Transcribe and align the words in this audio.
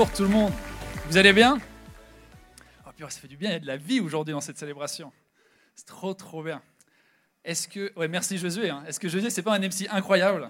Bonjour 0.00 0.16
tout 0.16 0.22
le 0.22 0.30
monde. 0.30 0.52
Vous 1.10 1.18
allez 1.18 1.34
bien? 1.34 1.58
Oh 2.86 2.90
purée, 2.96 3.10
ça 3.10 3.20
fait 3.20 3.28
du 3.28 3.36
bien, 3.36 3.50
il 3.50 3.52
y 3.52 3.56
a 3.56 3.58
de 3.58 3.66
la 3.66 3.76
vie 3.76 4.00
aujourd'hui 4.00 4.32
dans 4.32 4.40
cette 4.40 4.56
célébration. 4.56 5.12
C'est 5.74 5.84
trop 5.84 6.14
trop 6.14 6.42
bien. 6.42 6.62
Est-ce 7.44 7.68
que 7.68 7.92
ouais, 7.96 8.08
merci 8.08 8.38
Josué. 8.38 8.70
Hein. 8.70 8.82
Est-ce 8.86 8.98
que 8.98 9.10
Josué 9.10 9.28
c'est 9.28 9.42
pas 9.42 9.54
un 9.54 9.58
MC 9.58 9.88
incroyable? 9.90 10.48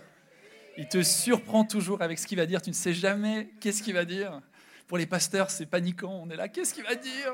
Il 0.78 0.86
te 0.86 1.02
surprend 1.02 1.64
toujours 1.64 2.00
avec 2.00 2.20
ce 2.20 2.28
qu'il 2.28 2.38
va 2.38 2.46
dire. 2.46 2.62
Tu 2.62 2.70
ne 2.70 2.74
sais 2.76 2.94
jamais 2.94 3.50
qu'est-ce 3.60 3.82
qu'il 3.82 3.94
va 3.94 4.04
dire. 4.04 4.40
Pour 4.86 4.98
les 4.98 5.06
pasteurs, 5.06 5.50
c'est 5.50 5.66
paniquant. 5.66 6.20
On 6.22 6.30
est 6.30 6.36
là, 6.36 6.46
qu'est-ce 6.46 6.72
qu'il 6.72 6.84
va 6.84 6.94
dire? 6.94 7.32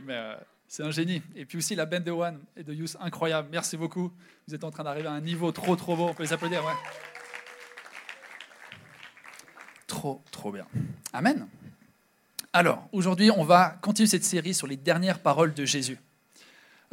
Mais 0.00 0.12
euh, 0.16 0.34
c'est 0.68 0.82
un 0.82 0.90
génie. 0.90 1.22
Et 1.34 1.46
puis 1.46 1.56
aussi 1.56 1.74
la 1.74 1.86
band 1.86 2.00
de 2.00 2.10
One 2.10 2.44
et 2.58 2.62
de 2.62 2.74
Youth, 2.74 2.98
incroyable. 3.00 3.48
Merci 3.50 3.78
beaucoup. 3.78 4.12
Vous 4.46 4.54
êtes 4.54 4.64
en 4.64 4.70
train 4.70 4.84
d'arriver 4.84 5.08
à 5.08 5.12
un 5.12 5.22
niveau 5.22 5.50
trop 5.50 5.76
trop 5.76 5.96
beau. 5.96 6.08
On 6.08 6.14
peut 6.14 6.24
les 6.24 6.34
applaudir. 6.34 6.62
Ouais. 6.62 6.74
Trop, 9.92 10.22
trop 10.30 10.50
bien. 10.50 10.66
Amen. 11.12 11.46
Alors, 12.54 12.88
aujourd'hui, 12.92 13.30
on 13.30 13.44
va 13.44 13.76
continuer 13.82 14.06
cette 14.06 14.24
série 14.24 14.54
sur 14.54 14.66
les 14.66 14.78
dernières 14.78 15.18
paroles 15.18 15.52
de 15.52 15.66
Jésus. 15.66 15.98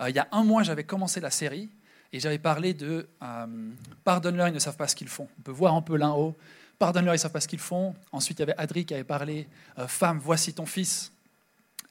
Euh, 0.02 0.09
il 0.09 0.16
y 0.17 0.20
a 0.20 0.27
un 0.34 0.44
mois, 0.44 0.63
j'avais 0.63 0.84
commencé 0.84 1.21
la 1.21 1.31
série 1.31 1.70
et 2.12 2.20
j'avais 2.20 2.40
parlé 2.40 2.73
de 2.73 3.07
euh, 3.23 3.71
Pardonne-leur, 4.04 4.49
ils 4.49 4.54
ne 4.54 4.59
savent 4.59 4.76
pas 4.76 4.90
ce 4.90 4.98
qu'ils 4.98 5.07
font. 5.07 5.30
On 5.40 5.41
peut 5.43 5.52
voir 5.54 5.76
un 5.76 5.81
peu 5.81 5.95
l'un 5.95 6.12
haut. 6.12 6.35
Pardonne-leur, 6.77 7.13
ils 7.13 7.17
ne 7.17 7.21
savent 7.21 7.31
pas 7.31 7.40
ce 7.40 7.48
qu'ils 7.48 7.59
font. 7.59 7.95
Ensuite, 8.12 8.40
il 8.40 8.41
y 8.41 8.43
avait 8.43 8.57
Adri 8.57 8.85
qui 8.85 8.93
avait 8.93 9.05
parlé 9.05 9.48
euh, 9.77 9.88
Femme, 9.88 10.20
voici 10.20 10.54
ton 10.54 10.66
fils. 10.66 11.13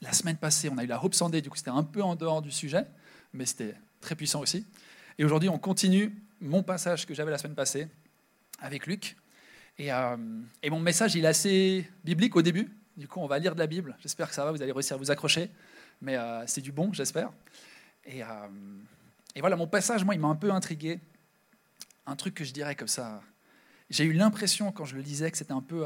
La 0.02 0.12
semaine 0.12 0.36
passée, 0.36 0.68
on 0.70 0.76
a 0.76 0.84
eu 0.84 0.88
la 0.88 1.02
Hope 1.02 1.14
Sunday, 1.14 1.40
du 1.40 1.48
coup, 1.48 1.56
c'était 1.56 1.70
un 1.70 1.84
peu 1.84 2.02
en 2.02 2.16
dehors 2.16 2.42
du 2.42 2.52
sujet, 2.52 2.84
mais 3.32 3.46
c'était 3.46 3.74
très 4.02 4.14
puissant 4.14 4.40
aussi. 4.40 4.66
Et 5.18 5.24
aujourd'hui, 5.24 5.48
on 5.48 5.58
continue 5.58 6.14
mon 6.42 6.62
passage 6.62 7.06
que 7.06 7.14
j'avais 7.14 7.30
la 7.30 7.38
semaine 7.38 7.56
passée 7.56 7.88
avec 8.60 8.86
Luc. 8.86 9.16
Euh, 9.80 10.16
et, 10.62 10.70
mon 10.70 10.80
message, 10.80 11.14
il 11.14 11.24
est 11.24 11.28
assez 11.28 11.88
biblique 12.04 12.34
au 12.36 12.42
début. 12.42 12.68
Du 12.96 13.06
coup, 13.06 13.20
on 13.20 13.26
va 13.26 13.38
lire 13.38 13.54
de 13.54 13.60
la 13.60 13.66
Bible. 13.66 13.96
J'espère 14.00 14.28
que 14.28 14.34
ça 14.34 14.44
va, 14.44 14.50
vous 14.50 14.60
allez 14.60 14.72
réussir 14.72 14.96
à 14.96 14.98
vous 14.98 15.10
accrocher. 15.10 15.50
Mais 16.00 16.16
euh, 16.16 16.44
c'est 16.46 16.60
du 16.60 16.72
bon, 16.72 16.92
j'espère. 16.92 17.30
Et, 18.04 18.22
euh, 18.22 18.26
et, 19.34 19.40
voilà, 19.40 19.56
mon 19.56 19.68
passage, 19.68 20.04
moi, 20.04 20.14
il 20.14 20.20
m'a 20.20 20.28
un 20.28 20.36
peu 20.36 20.50
intrigué. 20.50 21.00
Un 22.06 22.16
truc 22.16 22.34
que 22.34 22.44
je 22.44 22.52
dirais 22.52 22.74
comme 22.74 22.88
ça. 22.88 23.22
J'ai 23.90 24.04
eu 24.04 24.12
l'impression, 24.12 24.72
quand 24.72 24.84
je 24.84 24.96
le 24.96 25.02
lisais, 25.02 25.30
que 25.30 25.38
c'était 25.38 25.52
un 25.52 25.62
peu. 25.62 25.84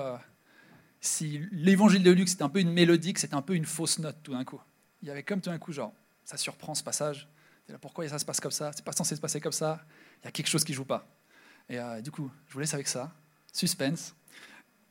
si 1.01 1.41
l'évangile 1.53 2.03
de 2.03 2.11
Luc, 2.11 2.29
c'était 2.29 2.43
un 2.43 2.49
peu 2.49 2.61
une 2.61 2.73
mélodie, 2.73 3.13
que 3.13 3.21
c'était 3.21 3.35
un 3.35 3.43
peu 3.43 3.55
une 3.55 3.67
fausse 3.67 3.99
note 3.99 4.17
tout 4.23 4.33
d'un 4.33 4.45
coup. 4.45 4.61
Il 5.03 5.09
y 5.09 5.11
avait 5.11 5.23
comme 5.23 5.41
tout 5.41 5.51
d'un 5.51 5.59
coup, 5.59 5.73
genre, 5.73 5.93
ça 6.25 6.37
surprend 6.37 6.75
ce 6.75 6.83
passage. 6.83 7.29
Là, 7.69 7.79
pourquoi 7.79 8.09
ça 8.09 8.19
se 8.19 8.25
passe 8.25 8.41
comme 8.41 8.51
ça? 8.53 8.73
C'est 8.75 8.85
pas 8.85 8.93
censé 8.93 9.17
se 9.17 9.21
passer 9.21 9.41
comme 9.41 9.53
ça. 9.53 9.85
Il 10.23 10.27
y 10.27 10.29
a 10.29 10.31
quelque 10.31 10.49
chose 10.49 10.65
qui 10.65 10.73
joue 10.73 10.85
pas. 10.85 11.07
Et 11.69 11.79
du 12.03 12.11
coup, 12.11 12.31
je 12.49 12.55
vous 12.55 12.61
laisse 12.61 12.75
avec 12.75 12.89
ça 12.89 13.13
suspense, 13.53 14.15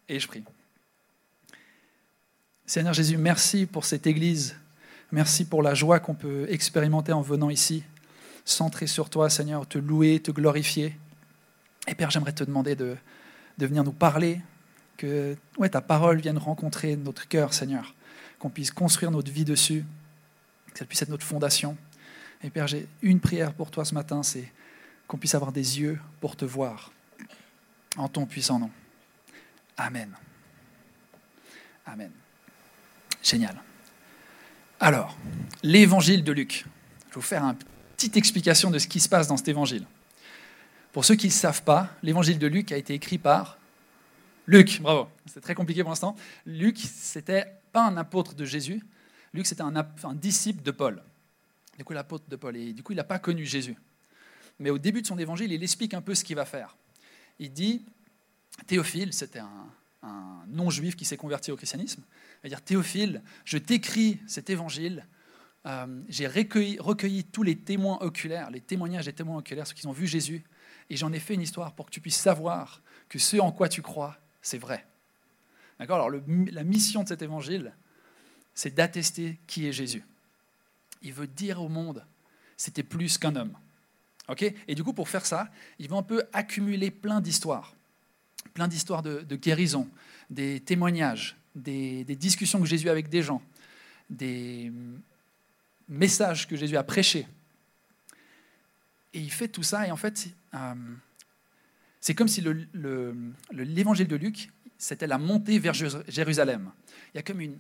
et 0.08 0.20
je 0.20 0.28
prie. 0.28 0.44
Seigneur 2.66 2.94
Jésus, 2.94 3.18
merci 3.18 3.66
pour 3.66 3.86
cette 3.86 4.08
Église. 4.08 4.56
Merci 5.12 5.44
pour 5.44 5.62
la 5.62 5.73
joie 5.73 6.00
qu'on 6.00 6.14
peut 6.14 6.45
expérimenter 6.50 7.12
en 7.12 7.22
venant 7.22 7.50
ici, 7.50 7.84
centré 8.45 8.88
sur 8.88 9.09
toi, 9.09 9.30
Seigneur, 9.30 9.68
te 9.68 9.78
louer, 9.78 10.22
te 10.22 10.31
glorifier. 10.31 10.98
Et 11.88 11.95
Père, 11.95 12.12
j'aimerais 12.12 12.31
te 12.31 12.45
demander 12.45 12.76
de, 12.76 12.95
venir 13.58 13.84
nous 13.84 13.92
parler, 13.92 14.40
que 14.96 15.36
ta 15.70 15.81
parole 15.81 16.22
vienne 16.22 16.38
rencontrer 16.38 16.96
notre 16.96 17.28
cœur, 17.28 17.53
Seigneur, 17.53 17.94
qu'on 18.40 18.50
puisse 18.50 18.72
construire 18.72 19.12
notre 19.12 19.31
vie 19.31 19.44
dessus, 19.44 19.84
que 20.72 20.80
ça 20.80 20.86
puisse 20.86 21.02
être 21.02 21.09
notre 21.09 21.25
fondation. 21.25 21.75
Et 22.42 22.50
Père, 22.50 22.68
j'ai 22.68 22.88
une 23.02 23.20
prière 23.20 23.53
pour 23.53 23.70
toi 23.70 23.84
ce 23.84 23.94
matin, 23.94 24.23
c'est 24.23 24.50
qu'on 25.08 25.18
puisse 25.18 25.36
avoir 25.36 25.52
des 25.52 25.81
yeux 25.81 26.00
pour 26.22 26.38
te 26.38 26.46
voir 26.46 26.92
en 27.97 28.08
ton 28.08 28.25
puissant 28.25 28.59
nom. 28.59 28.72
Amen. 29.78 30.16
Amen. 31.85 32.12
Génial. 33.22 33.62
Alors, 34.79 35.18
l'évangile 35.63 36.24
de 36.24 36.31
Luc. 36.31 36.66
Je 37.09 37.16
vais 37.16 37.16
vous 37.16 37.22
faire 37.22 37.44
une 37.44 37.56
petite 37.96 38.18
explication 38.18 38.72
de 38.72 38.79
ce 38.79 38.88
qui 38.88 39.00
se 39.00 39.09
passe 39.09 39.28
dans 39.28 39.38
cet 39.38 39.47
évangile. 39.47 39.85
Pour 40.91 41.06
ceux 41.06 41.16
qui 41.16 41.28
ne 41.28 41.31
savent 41.31 41.63
pas, 41.63 41.90
l'évangile 42.03 42.40
de 42.40 42.47
Luc 42.47 42.72
a 42.72 42.78
été 42.78 42.94
écrit 42.94 43.18
par 43.18 43.57
Luc. 44.47 44.81
Bravo. 44.81 45.08
C'est 45.25 45.41
très 45.41 45.56
compliqué 45.56 45.81
pour 45.81 45.91
l'instant. 45.91 46.16
Luc, 46.46 46.78
c'était 46.79 47.46
pas 47.72 47.85
un 47.85 47.96
apôtre 47.97 48.34
de 48.34 48.44
Jésus. 48.44 48.84
Luc, 49.34 49.46
c'était 49.46 49.62
un, 49.62 49.75
un, 49.75 50.16
disciple 50.16 50.62
de 50.63 50.72
Paul. 50.72 51.02
Du 51.78 51.85
coup, 51.85 51.94
l'apôtre 51.94 52.25
de 52.28 52.35
Paul. 52.35 52.58
Et 52.58 52.73
du 52.73 52.84
coup, 52.84 52.91
il 52.94 52.97
n'a 52.97 53.03
pas 53.03 53.19
connu 53.19 53.46
Jésus. 53.46 53.78
Mais 54.59 54.69
au 54.69 54.78
début 54.78 55.02
de 55.02 55.08
son 55.08 55.18
évangile, 55.18 55.52
il 55.52 55.63
explique 55.63 55.94
un 55.94 56.02
peu 56.02 56.16
ce 56.16 56.23
qu'il 56.23 56.35
va 56.35 56.46
faire 56.46 56.75
il 57.41 57.52
dit, 57.52 57.84
Théophile, 58.68 59.13
c'était 59.13 59.40
un, 59.40 59.68
non-juif 60.47 60.96
qui 60.96 61.06
s'est 61.06 61.18
converti 61.18 61.52
au 61.52 61.56
christianisme, 61.56 62.03
il 62.40 62.44
va 62.44 62.50
dire, 62.50 62.62
Théophile, 62.62 63.22
je 63.46 63.57
t'écris 63.57 64.19
cet 64.28 64.50
évangile, 64.50 65.06
euh, 65.66 66.02
j'ai 66.09 66.28
recueilli, 66.28 66.79
recueilli, 66.79 67.24
tous 67.24 67.44
les 67.44 67.56
témoins 67.56 67.97
oculaires, 68.02 68.50
les 68.50 68.62
témoignages 68.62 69.06
des 69.06 69.13
témoins 69.13 69.38
oculaires, 69.38 69.68
ceux 69.68 69.75
qui 69.75 69.85
ont 69.85 69.91
vu 69.91 70.07
Jésus, 70.07 70.44
et 70.90 70.97
j'en 70.97 71.13
ai 71.13 71.19
fait 71.19 71.35
une 71.35 71.41
histoire 71.41 71.74
pour 71.74 71.85
que 71.85 71.91
tu 71.91 72.02
puisses 72.02 72.18
savoir 72.18 72.81
que 73.09 73.19
ce 73.19 73.38
en 73.38 73.52
quoi 73.52 73.69
tu 73.69 73.81
crois, 73.81 74.18
c'est 74.41 74.58
vrai. 74.58 74.85
D'accord? 75.79 75.97
Alors 76.06 76.22
la 76.28 76.63
mission 76.63 77.03
de 77.03 77.08
cet 77.08 77.22
évangile, 77.22 77.73
c'est 78.53 78.73
d'attester 78.73 79.40
qui 79.47 79.68
est 79.68 79.72
Jésus. 79.72 80.03
Il 81.02 81.13
veut 81.13 81.28
dire 81.28 81.62
au 81.62 81.69
monde, 81.69 82.06
c'était 82.58 82.84
plus 82.84 83.18
qu'un 83.18 83.35
homme 83.35 83.56
et 84.68 84.76
du 84.76 84.84
coup, 84.84 84.94
pour 84.94 85.09
faire 85.09 85.26
ça, 85.26 85.50
ils 85.80 85.90
vont 85.90 86.00
un 86.00 86.04
peu 86.04 86.24
accumuler 86.34 86.92
plein 86.92 87.22
d'histoires, 87.22 87.76
plein 88.54 88.68
d'histoires 88.68 89.02
de, 89.02 89.36
guérison, 89.36 89.90
des 90.30 90.59
témoignages, 90.59 91.36
des, 91.56 92.04
discussions 92.04 92.59
que 92.59 92.66
Jésus 92.66 92.88
a 92.88 92.92
avec 92.92 93.09
des 93.09 93.24
gens, 93.24 93.42
des 94.09 94.72
messages 95.90 96.48
que 96.48 96.56
Jésus 96.56 96.78
a 96.78 96.84
prêchés. 96.84 97.28
Et 99.14 99.20
il 99.20 99.32
fait 99.32 99.50
tout 99.50 99.64
ça, 99.64 99.86
et 99.86 99.92
en 99.92 99.98
fait, 99.98 100.30
euh, 100.53 100.74
c'est 102.00 102.16
comme 102.16 102.30
si 102.30 102.42
l'évangile 102.42 104.08
de 104.08 104.16
Luc, 104.16 104.50
c'était 104.78 105.08
la 105.08 105.18
montée 105.18 105.59
vers 105.59 105.74
Jérusalem. 105.74 106.72
Il 107.14 107.18
y 107.18 107.20
a 107.20 107.24
comme 107.24 107.42
une 107.42 107.58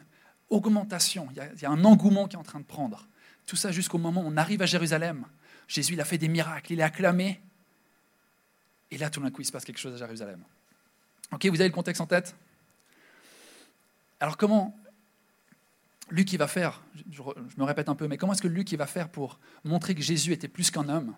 augmentation, 0.49 1.27
il 1.31 1.61
y 1.61 1.65
a 1.65 1.69
un 1.69 1.83
engouement 1.83 2.27
qui 2.27 2.35
est 2.35 2.39
en 2.39 2.43
train 2.43 2.59
de 2.59 2.65
prendre. 2.65 3.07
Tout 3.45 3.57
ça 3.57 3.71
jusqu'au 3.71 3.97
moment 3.97 4.21
où 4.21 4.27
on 4.27 4.37
arrive 4.37 4.61
à 4.61 4.65
Jérusalem, 4.65 5.25
Jésus, 5.71 5.93
il 5.93 6.01
a 6.01 6.05
fait 6.05 6.17
des 6.17 6.27
miracles, 6.27 6.73
il 6.73 6.81
est 6.81 6.83
acclamé. 6.83 7.39
Et 8.91 8.97
là, 8.97 9.09
tout 9.09 9.21
d'un 9.21 9.31
coup, 9.31 9.41
il 9.41 9.45
se 9.45 9.53
passe 9.53 9.63
quelque 9.63 9.79
chose 9.79 9.93
à 9.93 9.97
Jérusalem. 9.97 10.43
Ok, 11.31 11.45
vous 11.45 11.61
avez 11.61 11.69
le 11.69 11.73
contexte 11.73 12.01
en 12.01 12.07
tête 12.07 12.35
Alors, 14.19 14.35
comment 14.35 14.77
Luc, 16.09 16.33
il 16.33 16.37
va 16.37 16.49
faire, 16.49 16.83
je, 17.09 17.21
me 17.55 17.63
répète 17.63 17.87
un 17.87 17.95
peu, 17.95 18.09
mais 18.09 18.17
comment 18.17 18.33
est-ce 18.33 18.41
que 18.41 18.49
Luc, 18.49 18.69
il 18.73 18.77
va 18.77 18.85
faire 18.85 19.07
pour 19.07 19.39
montrer 19.63 19.95
que 19.95 20.01
Jésus 20.01 20.33
était 20.33 20.49
plus 20.49 20.71
qu'un 20.71 20.89
homme? 20.89 21.15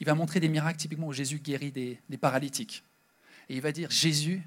Il 0.00 0.06
va 0.06 0.16
montrer 0.16 0.40
des 0.40 0.48
miracles 0.48 0.78
typiquement 0.78 1.06
où 1.06 1.12
Jésus 1.12 1.38
guérit 1.38 1.70
des, 1.70 2.00
paralytiques. 2.20 2.82
Et 3.48 3.54
il 3.54 3.60
va 3.60 3.70
dire, 3.70 3.88
Jésus, 3.88 4.42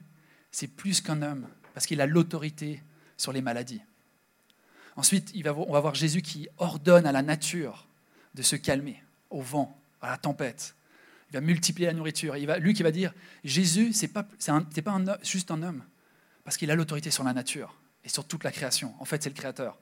c'est 0.51 0.67
plus 0.67 0.99
qu'un 0.99 1.21
homme, 1.21 1.47
parce 1.73 1.85
qu'il 1.85 2.01
a 2.01 2.05
l'autorité 2.05 2.83
sur 3.15 3.31
les 3.31 3.41
maladies. 3.41 3.81
Ensuite, 4.97 5.33
on 5.45 5.71
va 5.71 5.79
voir 5.79 5.95
Jésus 5.95 6.21
qui 6.21 6.49
ordonne 6.57 7.05
à 7.05 7.13
la 7.13 7.21
nature 7.21 7.87
de 8.35 8.41
se 8.41 8.57
calmer 8.57 9.01
au 9.29 9.41
vent, 9.41 9.79
à 10.01 10.11
la 10.11 10.17
tempête. 10.17 10.75
Il 11.29 11.33
va 11.33 11.41
multiplier 11.41 11.87
la 11.87 11.93
nourriture. 11.93 12.35
Il 12.37 12.47
va, 12.47 12.57
lui 12.57 12.73
qui 12.73 12.83
va 12.83 12.91
dire, 12.91 13.13
Jésus, 13.43 13.93
ce 13.93 14.03
n'est 14.03 14.11
pas, 14.11 14.27
c'est 14.39 14.81
pas 14.81 15.19
juste 15.23 15.51
un 15.51 15.61
homme, 15.61 15.83
parce 16.43 16.57
qu'il 16.57 16.71
a 16.71 16.75
l'autorité 16.75 17.11
sur 17.11 17.23
la 17.23 17.33
nature 17.33 17.75
et 18.03 18.09
sur 18.09 18.25
toute 18.25 18.43
la 18.43 18.51
création. 18.51 18.93
En 18.99 19.05
fait, 19.05 19.21
c'est 19.21 19.29
le 19.29 19.35
Créateur. 19.35 19.77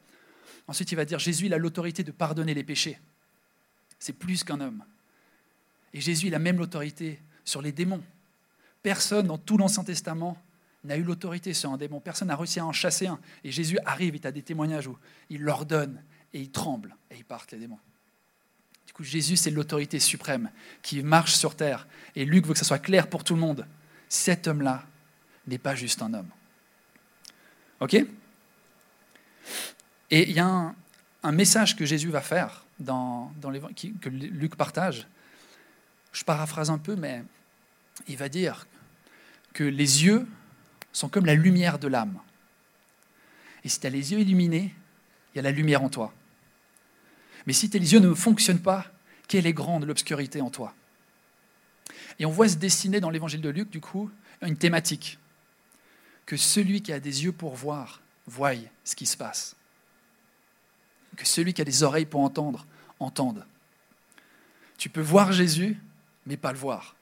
Ensuite, 0.68 0.92
il 0.92 0.96
va 0.96 1.06
dire, 1.06 1.20
Jésus, 1.20 1.46
il 1.46 1.54
a 1.54 1.58
l'autorité 1.58 2.04
de 2.04 2.12
pardonner 2.12 2.54
les 2.54 2.64
péchés. 2.64 3.00
C'est 4.00 4.14
plus 4.14 4.44
qu'un 4.44 4.60
homme. 4.60 4.84
Et 5.94 6.02
Jésus, 6.02 6.28
il 6.28 6.36
a 6.36 6.40
même 6.40 6.58
l'autorité 6.58 7.22
sur 7.46 7.62
les 7.62 7.72
démons. 7.72 8.04
Personne 8.84 9.28
dans 9.28 9.38
tout 9.38 9.58
l'Ancien 9.58 9.84
Testament 9.84 10.38
n'a 10.84 10.98
eu 10.98 11.04
l'autorité 11.04 11.54
sur 11.54 11.72
un 11.72 11.78
démon. 11.78 12.00
Personne 12.00 12.28
n'a 12.28 12.36
réussi 12.36 12.60
à 12.60 12.66
en 12.66 12.74
chasser 12.74 13.08
un. 13.08 13.20
Et 13.44 13.52
Jésus 13.52 13.80
arrive, 13.86 14.16
il 14.16 14.28
a 14.28 14.32
des 14.32 14.44
témoignages 14.44 14.88
où 14.88 14.98
il 15.30 15.42
l'ordonne 15.42 16.04
et 16.34 16.42
il 16.42 16.52
tremble 16.52 16.96
et 17.10 17.16
il 17.16 17.26
part 17.26 17.46
les 17.52 17.60
démons. 17.60 17.80
Jésus, 19.00 19.38
c'est 19.38 19.52
l'autorité 19.52 20.00
suprême 20.00 20.50
qui 20.82 21.04
marche 21.04 21.34
sur 21.34 21.56
terre. 21.56 21.88
Et 22.16 22.26
Luc 22.26 22.46
veut 22.46 22.54
que 22.54 22.60
ça 22.60 22.66
soit 22.66 22.80
clair 22.80 23.08
pour 23.08 23.24
tout 23.24 23.36
le 23.36 23.40
monde. 23.40 23.66
Cet 24.10 24.48
homme-là 24.48 24.84
n'est 25.46 25.58
pas 25.58 25.76
juste 25.76 26.02
un 26.02 26.14
homme. 26.14 26.30
OK? 27.80 27.94
Et 30.10 30.30
il 30.30 30.32
y 30.32 30.40
a 30.40 30.74
un, 31.24 31.32
message 31.32 31.76
que 31.76 31.86
Jésus 31.86 32.10
va 32.10 32.22
faire 32.22 32.66
dans, 32.80 33.32
dans 33.42 33.52
que 33.52 34.10
Luc 34.10 34.56
partage. 34.56 35.08
Je 36.14 36.24
paraphrase 36.24 36.70
un 36.70 36.78
peu, 36.78 36.96
mais 36.96 37.24
il 38.08 38.18
va 38.18 38.30
dire 38.30 38.66
que 39.54 39.64
les 39.64 40.06
yeux 40.06 40.26
sont 40.94 41.10
comme 41.10 41.26
la 41.26 41.36
lumière 41.36 41.80
de 41.80 41.88
l'âme. 41.88 42.20
Et 43.64 43.70
si 43.70 43.80
tu 43.80 43.88
as 43.88 43.90
les 43.90 44.14
yeux 44.14 44.20
illuminés, 44.20 44.74
il 45.34 45.38
y 45.38 45.40
a 45.40 45.44
la 45.44 45.52
lumière 45.52 45.84
en 45.84 45.90
toi. 45.90 46.14
Mais 47.48 47.54
si 47.54 47.70
tes 47.70 47.80
yeux 47.80 48.00
ne 48.00 48.14
fonctionnent 48.14 48.62
pas, 48.62 48.86
quelle 49.28 49.48
est 49.48 49.54
grande 49.54 49.86
l'obscurité 49.86 50.42
en 50.42 50.52
toi 50.52 50.76
Et 52.20 52.26
on 52.26 52.32
voit 52.32 52.50
se 52.50 52.58
dessiner 52.58 53.00
dans 53.00 53.10
l'évangile 53.10 53.42
de 53.42 53.50
Luc, 53.50 53.70
du 53.70 53.80
coup, 53.80 54.12
une 54.42 54.58
thématique. 54.58 55.18
que 56.26 56.36
celui 56.36 56.82
qui 56.82 56.92
a 56.92 57.00
des 57.00 57.24
yeux 57.24 57.32
pour 57.32 57.56
voir 57.56 58.02
voie 58.28 58.52
ce 58.84 58.96
qui 58.96 59.06
se 59.06 59.16
passe. 59.16 59.56
Que 61.16 61.26
celui 61.26 61.54
qui 61.54 61.62
a 61.62 61.66
des 61.66 61.84
oreilles 61.84 62.06
pour 62.06 62.20
entendre 62.20 62.68
entende. 63.00 63.46
Tu 64.78 64.90
peux 64.90 65.02
voir 65.02 65.32
Jésus, 65.32 65.80
mais 66.26 66.38
pas 66.38 66.52
le 66.52 66.58
voir. 66.58 66.96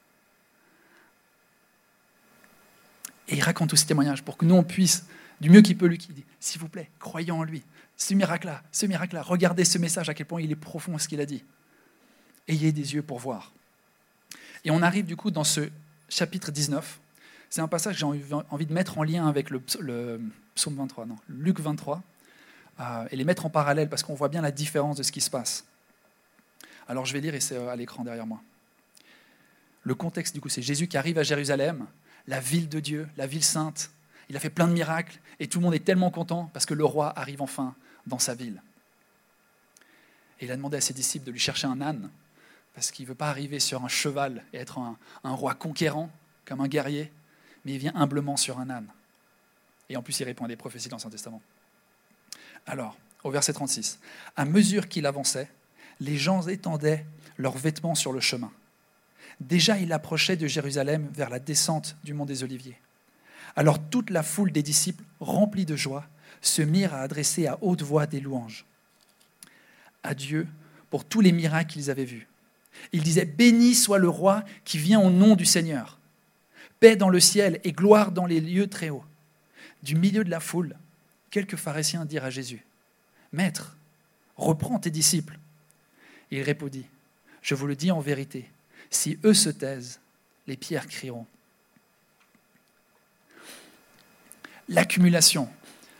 Et 3.27 3.35
il 3.35 3.41
raconte 3.41 3.71
tous 3.71 3.75
ces 3.75 3.87
témoignages 3.87 4.23
pour 4.23 4.37
que 4.37 4.45
nous, 4.45 4.55
on 4.55 4.63
puisse, 4.63 5.05
du 5.41 5.49
mieux 5.49 5.61
qu'il 5.61 5.77
peut, 5.77 5.87
lui, 5.87 5.97
dit, 5.97 6.23
s'il 6.39 6.61
vous 6.61 6.69
plaît, 6.69 6.89
croyez 6.99 7.31
en 7.31 7.43
lui. 7.43 7.63
Ce 7.97 8.13
miracle-là, 8.13 8.63
ce 8.71 8.85
miracle-là, 8.85 9.21
regardez 9.21 9.65
ce 9.65 9.77
message, 9.77 10.09
à 10.09 10.13
quel 10.13 10.25
point 10.25 10.41
il 10.41 10.51
est 10.51 10.55
profond, 10.55 10.97
ce 10.97 11.07
qu'il 11.07 11.21
a 11.21 11.25
dit. 11.25 11.43
Ayez 12.47 12.71
des 12.71 12.93
yeux 12.93 13.01
pour 13.01 13.19
voir. 13.19 13.51
Et 14.63 14.71
on 14.71 14.81
arrive 14.81 15.05
du 15.05 15.15
coup 15.15 15.31
dans 15.31 15.43
ce 15.43 15.69
chapitre 16.09 16.51
19. 16.51 16.99
C'est 17.49 17.61
un 17.61 17.67
passage 17.67 17.93
que 17.93 17.99
j'ai 17.99 18.35
envie 18.49 18.65
de 18.65 18.73
mettre 18.73 18.97
en 18.97 19.03
lien 19.03 19.27
avec 19.27 19.49
le, 19.49 19.59
psaume 19.59 20.75
23, 20.75 21.05
non, 21.05 21.15
Luc 21.29 21.59
23, 21.59 22.01
euh, 22.79 23.07
et 23.11 23.15
les 23.15 23.23
mettre 23.23 23.45
en 23.45 23.49
parallèle 23.49 23.89
parce 23.89 24.03
qu'on 24.03 24.15
voit 24.15 24.29
bien 24.29 24.41
la 24.41 24.51
différence 24.51 24.97
de 24.97 25.03
ce 25.03 25.11
qui 25.11 25.21
se 25.21 25.29
passe. 25.29 25.65
Alors 26.87 27.05
je 27.05 27.13
vais 27.13 27.21
lire 27.21 27.35
et 27.35 27.39
c'est 27.39 27.55
euh, 27.55 27.69
à 27.69 27.75
l'écran 27.75 28.03
derrière 28.03 28.27
moi. 28.27 28.41
Le 29.83 29.95
contexte 29.95 30.33
du 30.33 30.41
coup, 30.41 30.49
c'est 30.49 30.61
Jésus 30.61 30.87
qui 30.87 30.97
arrive 30.97 31.17
à 31.17 31.23
Jérusalem, 31.23 31.85
la 32.27 32.39
ville 32.39 32.67
de 32.67 32.79
Dieu, 32.79 33.07
la 33.17 33.27
ville 33.27 33.43
sainte. 33.43 33.91
Il 34.29 34.37
a 34.37 34.39
fait 34.39 34.49
plein 34.49 34.67
de 34.67 34.73
miracles 34.73 35.19
et 35.39 35.47
tout 35.47 35.59
le 35.59 35.63
monde 35.63 35.75
est 35.75 35.83
tellement 35.83 36.11
content 36.11 36.49
parce 36.53 36.65
que 36.65 36.73
le 36.73 36.85
roi 36.85 37.17
arrive 37.17 37.41
enfin 37.41 37.75
dans 38.07 38.19
sa 38.19 38.33
ville. 38.33 38.61
Et 40.39 40.45
il 40.45 40.51
a 40.51 40.55
demandé 40.55 40.77
à 40.77 40.81
ses 40.81 40.93
disciples 40.93 41.25
de 41.25 41.31
lui 41.31 41.39
chercher 41.39 41.67
un 41.67 41.81
âne 41.81 42.09
parce 42.73 42.91
qu'il 42.91 43.05
ne 43.05 43.09
veut 43.09 43.15
pas 43.15 43.29
arriver 43.29 43.59
sur 43.59 43.83
un 43.83 43.87
cheval 43.87 44.43
et 44.51 44.57
être 44.57 44.79
un, 44.79 44.97
roi 45.23 45.53
conquérant 45.53 46.09
comme 46.45 46.59
un 46.59 46.67
guerrier, 46.67 47.11
mais 47.63 47.73
il 47.73 47.79
vient 47.79 47.93
humblement 47.95 48.35
sur 48.35 48.59
un 48.59 48.69
âne. 48.69 48.87
Et 49.89 49.95
en 49.95 50.03
plus, 50.03 50.19
il 50.19 50.25
répond 50.25 50.45
à 50.45 50.47
des 50.47 50.57
prophéties 50.57 50.89
dans 50.89 50.95
l'Ancien 50.95 51.09
Testament. 51.09 51.41
Alors, 52.67 52.97
au 53.23 53.31
verset 53.31 53.53
36, 53.53 53.99
à 54.35 54.45
mesure 54.45 54.89
qu'il 54.89 55.05
avançait, 55.05 55.49
les 55.99 56.17
gens 56.17 56.45
étendaient 56.47 57.05
leurs 57.37 57.57
vêtements 57.57 57.95
sur 57.95 58.11
le 58.11 58.19
chemin. 58.19 58.51
Déjà, 59.39 59.77
il 59.77 59.93
approchait 59.93 60.35
de 60.35 60.47
Jérusalem 60.47 61.09
vers 61.13 61.29
la 61.29 61.39
descente 61.39 61.95
du 62.03 62.13
mont 62.13 62.25
des 62.25 62.43
Oliviers. 62.43 62.77
Alors 63.55 63.79
toute 63.89 64.09
la 64.09 64.23
foule 64.23 64.51
des 64.51 64.63
disciples, 64.63 65.03
remplis 65.19 65.65
de 65.65 65.75
joie, 65.75 66.05
se 66.41 66.61
mirent 66.61 66.93
à 66.93 67.01
adresser 67.01 67.47
à 67.47 67.57
haute 67.61 67.81
voix 67.81 68.05
des 68.07 68.19
louanges 68.19 68.65
à 70.03 70.13
Dieu 70.13 70.47
pour 70.91 71.03
tous 71.03 71.19
les 71.19 71.31
miracles 71.31 71.73
qu'ils 71.73 71.89
avaient 71.89 72.05
vus. 72.05 72.27
Ils 72.91 73.01
disaient, 73.01 73.25
Béni 73.25 73.73
soit 73.73 73.97
le 73.97 74.09
roi 74.09 74.43
qui 74.63 74.77
vient 74.77 74.99
au 74.99 75.09
nom 75.09 75.35
du 75.35 75.45
Seigneur. 75.45 75.97
Paix 76.79 76.95
dans 76.95 77.09
le 77.09 77.19
ciel 77.19 77.59
et 77.63 77.71
gloire 77.71 78.11
dans 78.11 78.27
les 78.27 78.39
lieux 78.39 78.67
très 78.67 78.89
hauts. 78.89 79.03
Du 79.81 79.95
milieu 79.95 80.23
de 80.23 80.29
la 80.29 80.39
foule, 80.39 80.75
quelques 81.31 81.55
pharisiens 81.55 82.05
dirent 82.05 82.25
à 82.25 82.29
Jésus, 82.29 82.63
Maître, 83.31 83.75
reprends 84.37 84.77
tes 84.77 84.91
disciples 84.91 85.39
il 86.31 86.41
répondit, 86.41 86.85
Je 87.41 87.55
vous 87.55 87.67
le 87.67 87.75
dis 87.75 87.91
en 87.91 87.99
vérité, 87.99 88.49
si 88.89 89.17
eux 89.23 89.33
se 89.33 89.49
taisent, 89.49 89.99
les 90.47 90.57
pierres 90.57 90.87
crieront. 90.87 91.25
L'accumulation. 94.69 95.49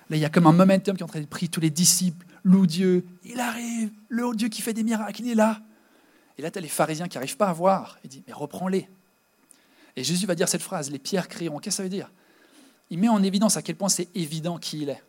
Là, 0.10 0.18
il 0.18 0.20
y 0.20 0.26
a 0.26 0.30
comme 0.30 0.48
un 0.48 0.52
momentum 0.52 0.96
qui 0.96 1.02
est 1.02 1.06
en 1.06 1.10
train 1.10 1.22
de 1.22 1.26
prier 1.26 1.48
tous 1.48 1.60
les 1.62 1.70
disciples, 1.70 2.26
loue 2.44 2.68
Dieu, 2.68 3.06
il 3.24 3.40
arrive, 3.40 3.90
le 4.10 4.36
Dieu 4.36 4.50
qui 4.50 4.62
fait 4.62 4.74
des 4.74 4.84
miracles, 4.84 5.22
il 5.22 5.32
est 5.32 5.36
là. 5.36 5.62
Et 6.38 6.42
là, 6.42 6.52
tu 6.52 6.60
as 6.60 6.62
les 6.62 6.68
pharisiens 6.68 7.08
qui 7.08 7.18
n'arrivent 7.18 7.38
pas 7.38 7.48
à 7.48 7.54
voir. 7.54 7.98
Il 8.04 8.10
dit, 8.10 8.24
mais 8.28 8.34
reprends-les. 8.34 8.88
Et 9.96 10.04
Jésus 10.04 10.26
va 10.26 10.36
dire 10.36 10.50
cette 10.50 10.62
phrase, 10.62 10.92
les 10.92 11.00
pierres 11.00 11.28
crieront. 11.28 11.60
Qu'est-ce 11.60 11.78
que 11.78 11.78
ça 11.78 11.84
veut 11.84 11.90
dire? 11.90 12.12
Il 12.90 13.00
met 13.00 13.08
en 13.08 13.24
évidence 13.24 13.58
à 13.58 13.62
quel 13.62 13.76
point 13.76 13.90
c'est 13.90 14.10
évident 14.16 14.58
qui 14.58 14.82
il 14.82 14.90
est. 14.90 15.02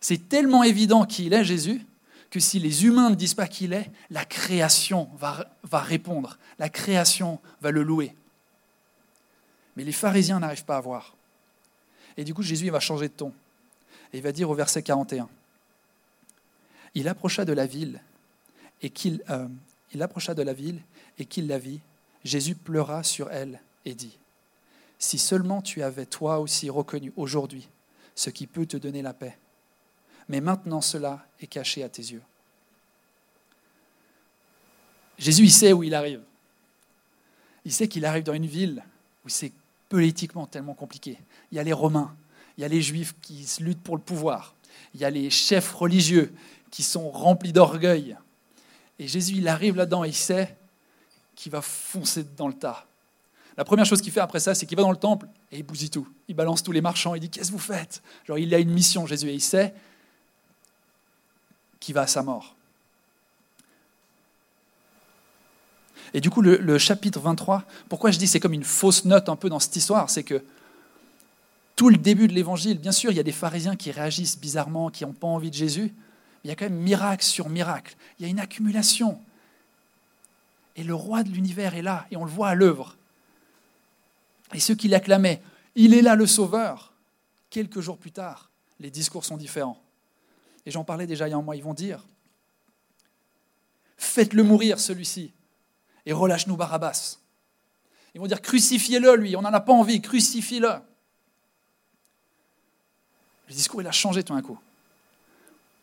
C'est 0.00 0.28
tellement 0.28 0.62
évident 0.62 1.04
qui 1.04 1.26
il 1.26 1.32
est, 1.32 1.44
Jésus, 1.44 1.84
que 2.30 2.38
si 2.38 2.58
les 2.58 2.84
humains 2.84 3.10
ne 3.10 3.14
disent 3.14 3.34
pas 3.34 3.48
qui 3.48 3.64
il 3.64 3.72
est, 3.72 3.90
la 4.10 4.24
création 4.24 5.08
va 5.16 5.48
répondre, 5.72 6.38
la 6.58 6.68
création 6.68 7.40
va 7.60 7.70
le 7.70 7.82
louer. 7.82 8.14
Mais 9.76 9.84
les 9.84 9.92
pharisiens 9.92 10.38
n'arrivent 10.38 10.64
pas 10.64 10.76
à 10.76 10.80
voir. 10.80 11.16
Et 12.18 12.24
du 12.24 12.34
coup, 12.34 12.42
Jésus 12.42 12.68
va 12.68 12.80
changer 12.80 13.08
de 13.08 13.14
ton. 13.14 13.32
Et 14.12 14.18
il 14.18 14.22
va 14.22 14.32
dire 14.32 14.50
au 14.50 14.54
verset 14.54 14.82
41, 14.82 15.28
il 16.94 17.08
approcha 17.08 17.44
de 17.44 17.52
la 17.52 17.66
ville 17.66 18.00
et 18.82 18.90
qu'il 18.90 19.22
euh, 19.30 19.46
il 19.92 20.02
approcha 20.02 20.34
de 20.34 20.42
la 20.42 20.52
ville 20.52 20.80
et 21.18 21.24
qu'il 21.24 21.46
la 21.46 21.58
vit, 21.58 21.80
Jésus 22.24 22.54
pleura 22.54 23.02
sur 23.02 23.30
elle 23.30 23.60
et 23.84 23.94
dit 23.94 24.18
Si 24.98 25.18
seulement 25.18 25.62
tu 25.62 25.82
avais 25.82 26.06
toi 26.06 26.40
aussi 26.40 26.68
reconnu 26.70 27.12
aujourd'hui 27.16 27.68
ce 28.14 28.30
qui 28.30 28.46
peut 28.46 28.66
te 28.66 28.76
donner 28.76 29.02
la 29.02 29.14
paix, 29.14 29.38
mais 30.28 30.40
maintenant 30.40 30.80
cela 30.80 31.24
est 31.40 31.46
caché 31.46 31.82
à 31.82 31.88
tes 31.88 32.02
yeux. 32.02 32.22
Jésus, 35.18 35.44
il 35.44 35.52
sait 35.52 35.72
où 35.72 35.82
il 35.82 35.94
arrive. 35.94 36.22
Il 37.64 37.72
sait 37.72 37.88
qu'il 37.88 38.04
arrive 38.04 38.24
dans 38.24 38.34
une 38.34 38.46
ville 38.46 38.82
où 39.24 39.28
c'est 39.28 39.52
politiquement 39.88 40.46
tellement 40.46 40.74
compliqué. 40.74 41.18
Il 41.50 41.56
y 41.56 41.58
a 41.58 41.62
les 41.62 41.72
Romains, 41.72 42.14
il 42.56 42.62
y 42.62 42.64
a 42.64 42.68
les 42.68 42.82
Juifs 42.82 43.14
qui 43.22 43.44
se 43.44 43.62
luttent 43.62 43.82
pour 43.82 43.96
le 43.96 44.02
pouvoir, 44.02 44.54
il 44.94 45.00
y 45.00 45.04
a 45.04 45.10
les 45.10 45.30
chefs 45.30 45.72
religieux 45.72 46.34
qui 46.70 46.82
sont 46.82 47.10
remplis 47.10 47.52
d'orgueil. 47.52 48.16
Et 48.98 49.08
Jésus, 49.08 49.34
il 49.36 49.48
arrive 49.48 49.76
là-dedans 49.76 50.04
et 50.04 50.08
il 50.08 50.14
sait 50.14 50.56
qu'il 51.34 51.52
va 51.52 51.62
foncer 51.62 52.24
dans 52.36 52.48
le 52.48 52.54
tas. 52.54 52.86
La 53.56 53.64
première 53.64 53.86
chose 53.86 54.00
qu'il 54.00 54.12
fait 54.12 54.20
après 54.20 54.40
ça, 54.40 54.54
c'est 54.54 54.66
qu'il 54.66 54.76
va 54.76 54.82
dans 54.82 54.90
le 54.90 54.96
temple 54.96 55.26
et 55.50 55.58
il 55.58 55.62
bousille 55.62 55.90
tout. 55.90 56.08
Il 56.28 56.34
balance 56.34 56.62
tous 56.62 56.72
les 56.72 56.80
marchands, 56.80 57.14
il 57.14 57.20
dit 57.20 57.30
Qu'est-ce 57.30 57.48
que 57.48 57.52
vous 57.52 57.58
faites? 57.58 58.02
Genre, 58.26 58.38
il 58.38 58.54
a 58.54 58.58
une 58.58 58.70
mission, 58.70 59.06
Jésus, 59.06 59.28
et 59.28 59.34
il 59.34 59.40
sait 59.40 59.74
qui 61.80 61.92
va 61.92 62.02
à 62.02 62.06
sa 62.06 62.22
mort. 62.22 62.54
Et 66.14 66.20
du 66.20 66.30
coup, 66.30 66.42
le, 66.42 66.78
chapitre 66.78 67.20
23, 67.20 67.64
pourquoi 67.88 68.10
je 68.10 68.18
dis 68.18 68.26
c'est 68.26 68.40
comme 68.40 68.54
une 68.54 68.64
fausse 68.64 69.04
note 69.04 69.28
un 69.28 69.36
peu 69.36 69.48
dans 69.48 69.60
cette 69.60 69.76
histoire, 69.76 70.10
c'est 70.10 70.22
que 70.22 70.42
tout 71.76 71.90
le 71.90 71.96
début 71.96 72.26
de 72.28 72.32
l'évangile, 72.32 72.78
bien 72.78 72.92
sûr, 72.92 73.10
il 73.10 73.16
y 73.16 73.20
a 73.20 73.24
des 73.24 73.32
pharisiens 73.32 73.76
qui 73.76 73.90
réagissent 73.90 74.38
bizarrement, 74.38 74.90
qui 74.90 75.04
n'ont 75.04 75.12
pas 75.12 75.28
envie 75.28 75.50
de 75.50 75.54
Jésus, 75.54 75.92
mais 75.92 76.44
il 76.44 76.48
y 76.48 76.50
a 76.50 76.56
quand 76.56 76.64
même 76.64 76.80
miracle 76.80 77.24
sur 77.24 77.48
miracle. 77.48 77.96
Il 78.18 78.24
y 78.24 78.26
a 78.26 78.28
une 78.28 78.40
accumulation. 78.40 79.20
Et 80.76 80.82
le 80.82 80.94
roi 80.94 81.22
de 81.22 81.30
l'univers 81.30 81.74
est 81.74 81.82
là, 81.82 82.06
et 82.10 82.16
on 82.16 82.24
le 82.24 82.30
voit 82.30 82.48
à 82.48 82.54
l'œuvre. 82.54 82.96
Et 84.54 84.60
ceux 84.60 84.74
qui 84.74 84.88
l'acclamaient, 84.88 85.42
il 85.74 85.94
est 85.94 86.02
là 86.02 86.14
le 86.16 86.26
sauveur, 86.26 86.92
quelques 87.50 87.80
jours 87.80 87.98
plus 87.98 88.12
tard, 88.12 88.50
les 88.80 88.90
discours 88.90 89.24
sont 89.24 89.36
différents. 89.36 89.80
Et 90.66 90.70
j'en 90.70 90.84
parlais 90.84 91.06
déjà 91.06 91.28
il 91.28 91.30
y 91.30 91.34
a 91.34 91.36
un 91.36 91.42
mois, 91.42 91.56
ils 91.56 91.62
vont 91.62 91.74
dire, 91.74 92.04
faites-le 93.96 94.42
mourir 94.42 94.80
celui-ci, 94.80 95.32
et 96.08 96.12
relâche-nous 96.12 96.56
Barabbas. 96.56 97.18
Ils 98.14 98.20
vont 98.20 98.26
dire, 98.26 98.40
crucifiez-le 98.40 99.14
lui, 99.14 99.36
on 99.36 99.42
n'en 99.42 99.52
a 99.52 99.60
pas 99.60 99.74
envie, 99.74 100.00
crucifiez-le. 100.00 100.70
Le 103.46 103.54
discours, 103.54 103.82
il 103.82 103.86
a 103.86 103.92
changé 103.92 104.24
tout 104.24 104.34
d'un 104.34 104.40
coup. 104.40 104.58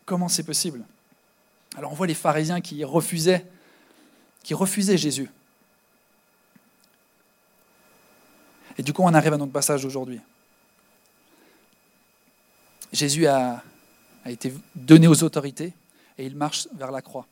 Comment 0.03 0.27
c'est 0.27 0.43
possible? 0.43 0.83
Alors 1.77 1.91
on 1.91 1.95
voit 1.95 2.07
les 2.07 2.15
pharisiens 2.15 2.59
qui 2.59 2.83
refusaient, 2.83 3.45
qui 4.41 4.55
refusaient 4.55 4.97
Jésus. 4.97 5.29
Et 8.79 8.83
du 8.83 8.93
coup, 8.93 9.03
on 9.03 9.13
arrive 9.13 9.33
à 9.33 9.37
notre 9.37 9.51
passage 9.51 9.83
d'aujourd'hui. 9.83 10.19
Jésus 12.91 13.27
a, 13.27 13.63
a 14.23 14.31
été 14.31 14.51
donné 14.73 15.07
aux 15.07 15.21
autorités 15.21 15.73
et 16.17 16.25
il 16.25 16.35
marche 16.35 16.67
vers 16.73 16.89
la 16.91 17.03
croix. 17.03 17.27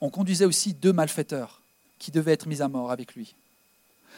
On 0.00 0.08
conduisait 0.08 0.46
aussi 0.46 0.72
deux 0.72 0.94
malfaiteurs 0.94 1.57
qui 1.98 2.10
devaient 2.10 2.32
être 2.32 2.46
mis 2.46 2.62
à 2.62 2.68
mort 2.68 2.90
avec 2.90 3.14
lui. 3.14 3.34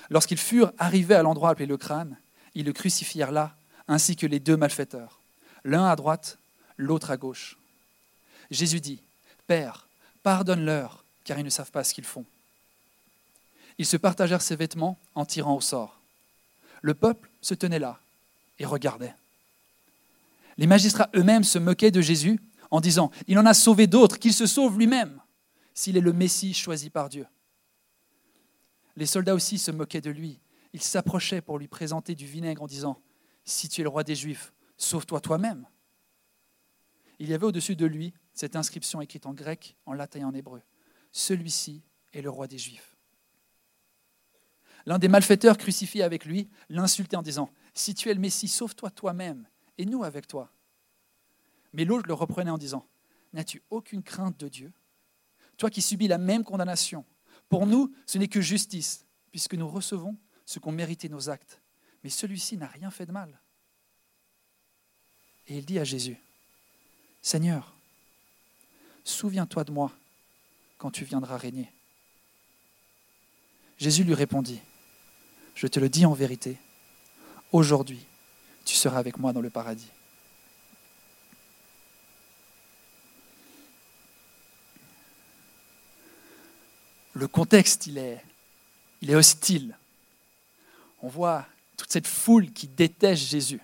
Lorsqu'ils 0.09 0.39
furent 0.39 0.73
arrivés 0.79 1.15
à 1.15 1.23
l'endroit 1.23 1.51
appelé 1.51 1.67
le 1.67 1.77
crâne, 1.77 2.17
ils 2.55 2.65
le 2.65 2.73
crucifièrent 2.73 3.33
là, 3.33 3.55
ainsi 3.89 4.17
que 4.17 4.27
les 4.27 4.41
deux 4.41 4.57
malfaiteurs, 4.57 5.21
l'un 5.65 5.87
à 5.87 5.97
droite, 5.97 6.39
l'autre 6.77 7.11
à 7.11 7.17
gauche. 7.17 7.59
Jésus 8.51 8.81
dit, 8.81 9.03
Père, 9.47 9.87
pardonne-leur, 10.23 11.05
car 11.25 11.39
ils 11.39 11.45
ne 11.45 11.51
savent 11.51 11.71
pas 11.71 11.85
ce 11.85 11.95
qu'ils 11.95 12.05
font. 12.05 12.25
Ils 13.79 13.87
se 13.87 13.97
partagèrent 13.97 14.43
ses 14.43 14.57
vêtements 14.57 14.99
en 15.15 15.25
tirant 15.25 15.57
au 15.57 15.61
sort. 15.61 16.01
Le 16.83 16.95
peuple 16.95 17.31
se 17.41 17.55
tenait 17.55 17.79
là 17.79 17.99
et 18.59 18.67
regardait. 18.67 19.15
Les 20.59 20.67
magistrats 20.67 21.11
eux-mêmes 21.15 21.45
se 21.45 21.59
moquaient 21.59 21.91
de 21.91 22.01
Jésus 22.01 22.41
en 22.71 22.81
disant, 22.81 23.11
il 23.27 23.39
en 23.39 23.47
a 23.47 23.55
sauvé 23.55 23.87
d'autres, 23.87 24.19
qu'il 24.19 24.35
se 24.35 24.47
sauve 24.47 24.79
lui-même, 24.79 25.21
s'il 25.75 25.97
est 25.97 26.03
le 26.03 26.13
Messie 26.13 26.55
choisi 26.55 26.91
par 26.91 27.09
Dieu. 27.09 27.27
Les 28.97 29.07
soldats 29.07 29.35
aussi 29.35 29.59
se 29.59 29.71
moquaient 29.71 30.01
de 30.01 30.11
lui. 30.11 30.41
Ils 30.73 30.83
s'approchaient 30.83 31.41
pour 31.41 31.59
lui 31.59 31.69
présenter 31.69 32.15
du 32.15 32.27
vinaigre 32.27 32.63
en 32.63 32.67
disant, 32.67 33.01
si 33.45 33.69
tu 33.69 33.81
es 33.81 33.85
le 33.85 33.89
roi 33.89 34.05
des 34.05 34.15
Juifs, 34.15 34.53
sauve-toi 34.77 35.21
toi-même. 35.21 35.67
Il 37.19 37.29
y 37.29 37.35
avait 37.35 37.47
au-dessus 37.47 37.77
de 37.77 37.87
lui 37.87 38.15
cette 38.33 38.57
inscription 38.57 39.01
écrite 39.01 39.27
en 39.27 39.35
grec, 39.35 39.77
en 39.87 39.93
latin 39.93 40.21
et 40.21 40.25
en 40.25 40.35
hébreu. 40.35 40.63
Celui-ci 41.13 41.83
est 42.13 42.23
le 42.23 42.31
roi 42.31 42.47
des 42.47 42.59
Juifs. 42.59 42.97
L'un 44.87 44.99
des 44.99 45.09
malfaiteurs 45.09 45.59
crucifiés 45.59 46.03
avec 46.03 46.25
lui 46.25 46.49
l'insultait 46.69 47.17
en 47.17 47.23
disant 47.23 47.51
Si 47.75 47.95
tu 47.95 48.09
es 48.09 48.15
le 48.15 48.21
Messie, 48.21 48.49
sauve-toi 48.49 48.91
toi-même 48.91 49.47
et 49.77 49.85
nous 49.85 50.05
avec 50.05 50.27
toi. 50.27 50.53
Mais 51.73 51.85
l'autre 51.85 52.09
le 52.09 52.15
reprenait 52.15 52.51
en 52.51 52.59
disant 52.59 52.87
N'as-tu 53.33 53.63
aucune 53.71 54.03
crainte 54.03 54.39
de 54.41 54.49
Dieu? 54.49 54.73
Toi 55.57 55.71
qui 55.71 55.83
subis 55.83 56.09
la 56.09 56.19
même 56.19 56.43
condamnation. 56.45 57.05
Pour 57.51 57.67
nous, 57.67 57.93
ce 58.07 58.17
n'est 58.17 58.29
que 58.29 58.41
justice, 58.41 59.05
puisque 59.33 59.55
nous 59.55 59.69
recevons 59.69 60.17
ce 60.47 60.61
qu'ont 60.61 60.73
mérité 60.73 61.09
nos 61.09 61.29
actes. 61.29 61.61
Mais 62.03 62.09
celui-ci 62.09 62.57
n'a 62.57 62.69
rien 62.69 62.91
fait 62.91 63.07
de 63.07 63.13
mal. 63.13 63.39
Et 65.49 65.59
il 65.59 65.67
dit 65.67 65.79
à 65.81 65.85
Jésus 65.85 66.17
Seigneur, 67.21 67.75
souviens-toi 69.05 69.65
de 69.65 69.73
moi 69.73 69.93
quand 70.79 70.93
tu 70.93 71.05
viendras 71.05 71.37
régner. 71.37 71.71
Jésus 73.79 74.05
lui 74.05 74.15
répondit 74.15 74.61
Je 75.57 75.67
te 75.67 75.81
le 75.81 75.89
dis 75.89 76.07
en 76.07 76.15
vérité, 76.15 76.57
aujourd'hui, 77.51 78.07
tu 78.65 78.77
seras 78.77 78.99
avec 78.99 79.19
moi 79.19 79.33
dans 79.33 79.41
le 79.41 79.51
paradis. 79.51 79.91
Le 87.21 87.29
contexte, 87.29 87.87
il 87.87 87.99
est, 87.99 88.19
il 89.03 89.11
est 89.11 89.15
hostile. 89.15 89.77
On 91.03 91.09
voit 91.09 91.45
toute 91.77 91.93
cette 91.93 92.07
foule 92.07 92.51
qui 92.51 92.67
déteste 92.67 93.25
Jésus, 93.25 93.61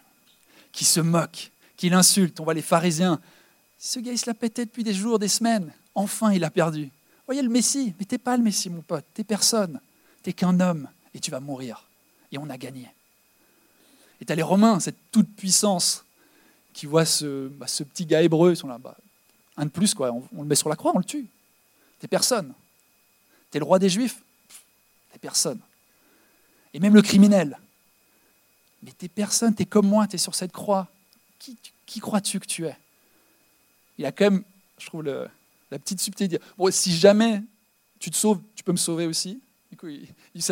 qui 0.72 0.84
se 0.84 1.00
moque, 1.00 1.50
qui 1.78 1.88
l'insulte. 1.88 2.38
On 2.38 2.44
voit 2.44 2.52
les 2.52 2.60
pharisiens. 2.60 3.18
Ce 3.78 3.98
gars, 3.98 4.12
il 4.12 4.18
se 4.18 4.26
la 4.26 4.34
pétait 4.34 4.66
depuis 4.66 4.84
des 4.84 4.92
jours, 4.92 5.18
des 5.18 5.28
semaines. 5.28 5.72
Enfin, 5.94 6.32
il 6.32 6.44
a 6.44 6.50
perdu. 6.50 6.90
Voyez 7.24 7.40
le 7.40 7.48
Messie, 7.48 7.94
mais 7.98 8.04
t'es 8.04 8.18
pas 8.18 8.36
le 8.36 8.42
Messie, 8.42 8.68
mon 8.68 8.82
pote. 8.82 9.06
T'es 9.14 9.24
personne. 9.24 9.80
T'es 10.22 10.34
qu'un 10.34 10.60
homme 10.60 10.86
et 11.14 11.18
tu 11.18 11.30
vas 11.30 11.40
mourir. 11.40 11.88
Et 12.32 12.36
on 12.36 12.50
a 12.50 12.58
gagné. 12.58 12.86
Et 14.20 14.26
tu 14.26 14.32
as 14.34 14.36
les 14.36 14.42
Romains, 14.42 14.80
cette 14.80 15.10
toute 15.10 15.34
puissance, 15.34 16.04
qui 16.74 16.84
voit 16.84 17.06
ce, 17.06 17.48
bah, 17.48 17.64
petit 17.64 18.04
gars 18.04 18.20
hébreu, 18.20 18.52
bah, 18.82 18.98
un 19.56 19.64
de 19.64 19.70
plus, 19.70 19.94
quoi. 19.94 20.12
On, 20.12 20.42
le 20.42 20.46
met 20.46 20.56
sur 20.56 20.68
la 20.68 20.76
croix, 20.76 20.92
on 20.94 20.98
le 20.98 21.04
tue. 21.04 21.26
T'es 22.00 22.06
personne. 22.06 22.52
T'es 23.56 23.60
le 23.60 23.64
roi 23.64 23.78
des 23.78 23.88
Juifs? 23.88 24.22
T'es 25.10 25.18
personne. 25.18 25.58
Et 26.74 26.78
même 26.78 26.94
le 26.94 27.00
criminel. 27.00 27.58
Mais 28.82 28.92
t'es 28.92 29.08
personne, 29.08 29.54
t'es 29.54 29.64
comme 29.64 29.86
moi, 29.86 30.06
t'es 30.06 30.18
sur 30.18 30.34
cette 30.34 30.52
croix. 30.52 30.88
Qui, 31.38 32.00
crois-tu 32.00 32.38
que 32.38 32.44
tu 32.44 32.66
es? 32.66 32.76
Il 33.96 34.04
a 34.04 34.12
quand 34.12 34.30
même, 34.30 34.44
je 34.76 34.84
trouve, 34.84 35.04
la 35.04 35.30
petite 35.78 36.02
subtilité. 36.02 36.38
Bon, 36.58 36.70
si 36.70 36.94
jamais 36.94 37.42
tu 37.98 38.10
te 38.10 38.16
sauves, 38.16 38.42
tu 38.54 38.62
peux 38.62 38.72
me 38.72 38.76
sauver 38.76 39.06
aussi. 39.06 39.40
Du 39.70 39.78
coup, 39.78 39.88
il, 39.88 40.06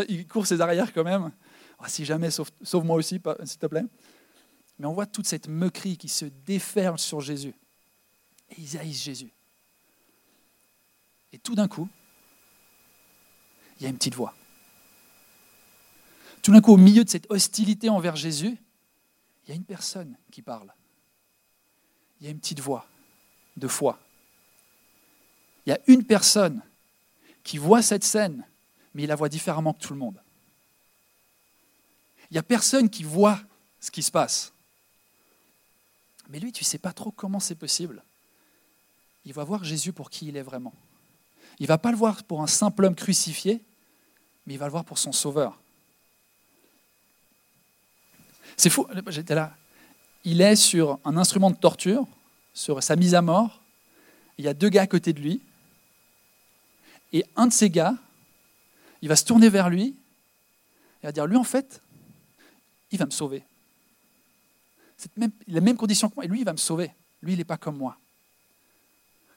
il 0.08 0.26
court 0.26 0.46
ses 0.46 0.62
arrières 0.62 0.90
quand 0.94 1.04
même. 1.04 1.30
Ah, 1.80 1.90
si 1.90 2.06
jamais, 2.06 2.30
sauve-moi 2.30 2.96
aussi, 2.96 3.20
s'il 3.44 3.58
te 3.58 3.66
plaît. 3.66 3.84
Mais 4.78 4.86
on 4.86 4.94
voit 4.94 5.04
toute 5.04 5.26
cette 5.26 5.48
moquerie 5.48 5.98
qui 5.98 6.08
se 6.08 6.24
déferle 6.46 6.98
sur 6.98 7.20
Jésus. 7.20 7.52
Et 8.48 8.62
ils 8.62 8.78
haïssent 8.78 9.02
Jésus. 9.02 9.30
Et 11.34 11.38
tout 11.38 11.54
d'un 11.54 11.68
coup, 11.68 11.86
il 13.78 13.84
y 13.84 13.86
a 13.86 13.88
une 13.88 13.96
petite 13.96 14.14
voix. 14.14 14.34
Tout 16.42 16.52
d'un 16.52 16.60
coup, 16.60 16.72
au 16.72 16.76
milieu 16.76 17.04
de 17.04 17.08
cette 17.08 17.30
hostilité 17.30 17.88
envers 17.88 18.16
Jésus, 18.16 18.58
il 19.44 19.50
y 19.50 19.52
a 19.52 19.54
une 19.54 19.64
personne 19.64 20.16
qui 20.30 20.42
parle. 20.42 20.72
Il 22.20 22.24
y 22.24 22.28
a 22.28 22.30
une 22.30 22.38
petite 22.38 22.60
voix 22.60 22.86
de 23.56 23.68
foi. 23.68 23.98
Il 25.66 25.70
y 25.70 25.72
a 25.72 25.80
une 25.86 26.04
personne 26.04 26.62
qui 27.42 27.58
voit 27.58 27.82
cette 27.82 28.04
scène, 28.04 28.46
mais 28.94 29.04
il 29.04 29.06
la 29.06 29.16
voit 29.16 29.28
différemment 29.28 29.72
que 29.72 29.80
tout 29.80 29.92
le 29.92 29.98
monde. 29.98 30.20
Il 32.30 32.34
n'y 32.34 32.38
a 32.38 32.42
personne 32.42 32.88
qui 32.88 33.04
voit 33.04 33.40
ce 33.80 33.90
qui 33.90 34.02
se 34.02 34.10
passe. 34.10 34.52
Mais 36.28 36.40
lui, 36.40 36.52
tu 36.52 36.62
ne 36.62 36.66
sais 36.66 36.78
pas 36.78 36.92
trop 36.92 37.10
comment 37.10 37.40
c'est 37.40 37.54
possible. 37.54 38.02
Il 39.24 39.32
va 39.32 39.44
voir 39.44 39.64
Jésus 39.64 39.92
pour 39.92 40.10
qui 40.10 40.28
il 40.28 40.36
est 40.36 40.42
vraiment. 40.42 40.74
Il 41.58 41.64
ne 41.64 41.68
va 41.68 41.78
pas 41.78 41.90
le 41.90 41.96
voir 41.96 42.22
pour 42.24 42.42
un 42.42 42.46
simple 42.46 42.84
homme 42.84 42.94
crucifié, 42.94 43.60
mais 44.46 44.54
il 44.54 44.58
va 44.58 44.66
le 44.66 44.72
voir 44.72 44.84
pour 44.84 44.98
son 44.98 45.12
sauveur. 45.12 45.58
C'est 48.56 48.70
fou, 48.70 48.86
j'étais 49.08 49.34
là. 49.34 49.56
Il 50.24 50.40
est 50.40 50.56
sur 50.56 50.98
un 51.04 51.16
instrument 51.16 51.50
de 51.50 51.56
torture, 51.56 52.06
sur 52.52 52.82
sa 52.82 52.96
mise 52.96 53.14
à 53.14 53.22
mort. 53.22 53.60
Il 54.38 54.44
y 54.44 54.48
a 54.48 54.54
deux 54.54 54.68
gars 54.68 54.82
à 54.82 54.86
côté 54.86 55.12
de 55.12 55.20
lui. 55.20 55.40
Et 57.12 57.24
un 57.36 57.46
de 57.46 57.52
ces 57.52 57.70
gars, 57.70 57.94
il 59.02 59.08
va 59.08 59.16
se 59.16 59.24
tourner 59.24 59.48
vers 59.48 59.68
lui 59.68 59.94
et 61.02 61.06
va 61.06 61.12
dire, 61.12 61.26
lui 61.26 61.36
en 61.36 61.44
fait, 61.44 61.82
il 62.90 62.98
va 62.98 63.06
me 63.06 63.10
sauver. 63.10 63.44
C'est 64.96 65.14
même, 65.16 65.30
la 65.48 65.60
même 65.60 65.76
condition 65.76 66.08
que 66.08 66.14
moi, 66.14 66.24
et 66.24 66.28
lui, 66.28 66.40
il 66.40 66.44
va 66.44 66.52
me 66.52 66.58
sauver. 66.58 66.90
Lui, 67.22 67.34
il 67.34 67.38
n'est 67.38 67.44
pas 67.44 67.56
comme 67.56 67.76
moi. 67.76 67.98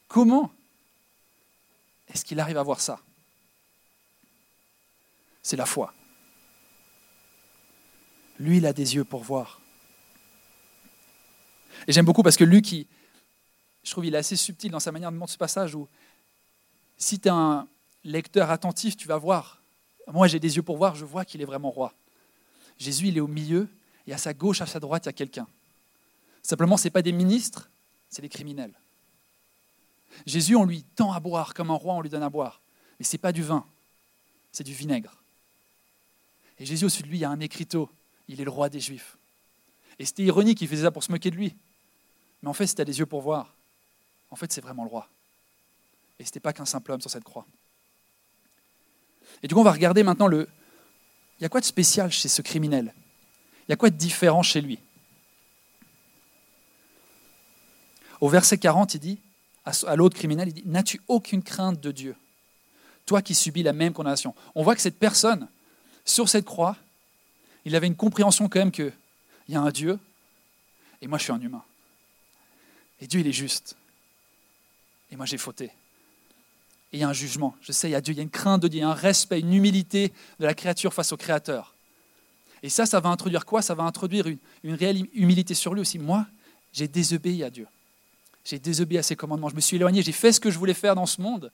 Comment 0.07 0.51
est-ce 2.07 2.23
qu'il 2.25 2.39
arrive 2.39 2.57
à 2.57 2.63
voir 2.63 2.81
ça? 2.81 2.99
C'est 5.41 5.57
la 5.57 5.65
foi. 5.65 5.93
Lui, 8.39 8.57
il 8.57 8.65
a 8.65 8.73
des 8.73 8.95
yeux 8.95 9.03
pour 9.03 9.23
voir. 9.23 9.61
Et 11.87 11.91
j'aime 11.91 12.05
beaucoup 12.05 12.23
parce 12.23 12.37
que 12.37 12.43
Luc, 12.43 12.67
je 12.67 13.91
trouve, 13.91 14.05
il 14.05 14.13
est 14.13 14.17
assez 14.17 14.35
subtil 14.35 14.71
dans 14.71 14.79
sa 14.79 14.91
manière 14.91 15.11
de 15.11 15.17
montrer 15.17 15.33
ce 15.33 15.37
passage 15.37 15.75
où, 15.75 15.87
si 16.97 17.19
tu 17.19 17.27
es 17.27 17.31
un 17.31 17.67
lecteur 18.03 18.51
attentif, 18.51 18.97
tu 18.97 19.07
vas 19.07 19.17
voir. 19.17 19.61
Moi, 20.07 20.27
j'ai 20.27 20.39
des 20.39 20.55
yeux 20.55 20.63
pour 20.63 20.77
voir, 20.77 20.95
je 20.95 21.05
vois 21.05 21.25
qu'il 21.25 21.41
est 21.41 21.45
vraiment 21.45 21.71
roi. 21.71 21.93
Jésus, 22.77 23.07
il 23.07 23.17
est 23.17 23.21
au 23.21 23.27
milieu, 23.27 23.69
et 24.05 24.13
à 24.13 24.17
sa 24.17 24.33
gauche, 24.33 24.61
à 24.61 24.65
sa 24.65 24.79
droite, 24.79 25.05
il 25.05 25.07
y 25.07 25.09
a 25.09 25.13
quelqu'un. 25.13 25.47
Simplement, 26.41 26.77
ce 26.77 26.85
n'est 26.85 26.91
pas 26.91 27.01
des 27.01 27.11
ministres, 27.11 27.69
c'est 28.09 28.21
des 28.21 28.29
criminels. 28.29 28.73
Jésus, 30.25 30.55
on 30.55 30.65
lui 30.65 30.83
tend 30.83 31.11
à 31.11 31.19
boire, 31.19 31.53
comme 31.53 31.71
un 31.71 31.75
roi, 31.75 31.93
on 31.93 32.01
lui 32.01 32.09
donne 32.09 32.23
à 32.23 32.29
boire. 32.29 32.61
Mais 32.99 33.05
ce 33.05 33.13
n'est 33.13 33.19
pas 33.19 33.31
du 33.31 33.43
vin, 33.43 33.65
c'est 34.51 34.63
du 34.63 34.73
vinaigre. 34.73 35.15
Et 36.59 36.65
Jésus, 36.65 36.85
au-dessus 36.85 37.03
de 37.03 37.07
lui, 37.07 37.17
il 37.17 37.21
y 37.21 37.25
a 37.25 37.29
un 37.29 37.39
écriteau. 37.39 37.89
Il 38.27 38.41
est 38.41 38.43
le 38.43 38.49
roi 38.49 38.69
des 38.69 38.79
Juifs. 38.79 39.17
Et 39.99 40.05
c'était 40.05 40.23
ironique, 40.23 40.61
il 40.61 40.67
faisait 40.67 40.83
ça 40.83 40.91
pour 40.91 41.03
se 41.03 41.11
moquer 41.11 41.31
de 41.31 41.35
lui. 41.35 41.55
Mais 42.41 42.49
en 42.49 42.53
fait, 42.53 42.67
c'était 42.67 42.85
des 42.85 42.99
yeux 42.99 43.05
pour 43.05 43.21
voir. 43.21 43.53
En 44.29 44.35
fait, 44.35 44.51
c'est 44.51 44.61
vraiment 44.61 44.83
le 44.83 44.89
roi. 44.89 45.07
Et 46.19 46.23
ce 46.23 46.29
n'était 46.29 46.39
pas 46.39 46.53
qu'un 46.53 46.65
simple 46.65 46.91
homme 46.91 47.01
sur 47.01 47.11
cette 47.11 47.23
croix. 47.23 47.45
Et 49.43 49.47
du 49.47 49.53
coup, 49.53 49.61
on 49.61 49.63
va 49.63 49.71
regarder 49.71 50.03
maintenant 50.03 50.27
le, 50.27 50.49
il 51.39 51.43
y 51.43 51.45
a 51.45 51.49
quoi 51.49 51.61
de 51.61 51.65
spécial 51.65 52.11
chez 52.11 52.27
ce 52.27 52.41
criminel? 52.41 52.93
Il 53.67 53.71
y 53.71 53.73
a 53.73 53.75
quoi 53.75 53.89
de 53.89 53.95
différent 53.95 54.41
chez 54.41 54.61
lui? 54.61 54.79
Au 58.19 58.29
verset 58.29 58.57
40, 58.57 58.95
il 58.95 58.99
dit 58.99 59.19
à 59.85 59.95
l'autre 59.95 60.15
criminel, 60.15 60.49
il 60.49 60.53
dit, 60.53 60.63
N'as-tu 60.65 61.01
aucune 61.07 61.43
crainte 61.43 61.79
de 61.79 61.91
Dieu? 61.91 62.15
Toi 63.05 63.21
qui 63.21 63.35
subis 63.35 63.63
la 63.63 63.73
même 63.73 63.93
condamnation. 63.93 64.35
On 64.55 64.63
voit 64.63 64.75
que 64.75 64.81
cette 64.81 64.99
personne, 64.99 65.47
sur 66.03 66.29
cette 66.29 66.45
croix, 66.45 66.75
il 67.65 67.75
avait 67.75 67.87
une 67.87 67.95
compréhension 67.95 68.49
quand 68.49 68.59
même 68.59 68.71
qu'il 68.71 68.93
y 69.49 69.55
a 69.55 69.61
un 69.61 69.71
Dieu 69.71 69.99
et 71.01 71.07
moi 71.07 71.17
je 71.17 71.23
suis 71.23 71.33
un 71.33 71.39
humain. 71.39 71.63
Et 72.99 73.07
Dieu 73.07 73.19
il 73.19 73.27
est 73.27 73.33
juste. 73.33 73.75
Et 75.11 75.15
moi 75.15 75.25
j'ai 75.25 75.37
fauté 75.37 75.71
et 76.93 76.97
il 76.97 76.99
y 77.01 77.03
a 77.03 77.09
un 77.09 77.13
jugement. 77.13 77.55
Je 77.61 77.71
sais, 77.71 77.89
il 77.89 77.91
y 77.91 77.95
a 77.95 78.01
Dieu, 78.01 78.13
il 78.13 78.17
y 78.17 78.19
a 78.21 78.23
une 78.23 78.29
crainte 78.29 78.61
de 78.61 78.67
Dieu, 78.67 78.79
il 78.79 78.81
y 78.81 78.85
a 78.85 78.89
un 78.89 78.93
respect, 78.93 79.39
une 79.39 79.53
humilité 79.53 80.13
de 80.39 80.45
la 80.45 80.53
créature 80.53 80.93
face 80.93 81.11
au 81.11 81.17
Créateur. 81.17 81.73
Et 82.63 82.69
ça, 82.69 82.85
ça 82.85 82.99
va 82.99 83.09
introduire 83.09 83.45
quoi? 83.45 83.61
Ça 83.61 83.75
va 83.75 83.83
introduire 83.83 84.25
une, 84.63 84.73
réelle 84.73 85.05
humilité 85.13 85.53
sur 85.53 85.73
lui 85.73 85.81
aussi. 85.81 85.99
Moi, 85.99 86.25
j'ai 86.73 86.87
désobéi 86.87 87.43
à 87.43 87.49
Dieu. 87.49 87.67
J'ai 88.47 88.59
désobéi 88.59 88.97
à 88.97 89.03
ses 89.03 89.17
commandements. 89.17 89.49
Je 89.49 89.55
me 89.55 89.59
suis 89.59 89.75
éloigné, 89.75 90.01
j'ai 90.01 90.13
fait 90.13 90.31
ce 90.31 90.39
que 90.39 90.49
je 90.49 90.57
voulais 90.57 90.73
faire 90.73 90.95
dans 90.95 91.05
ce 91.05 91.21
monde. 91.21 91.51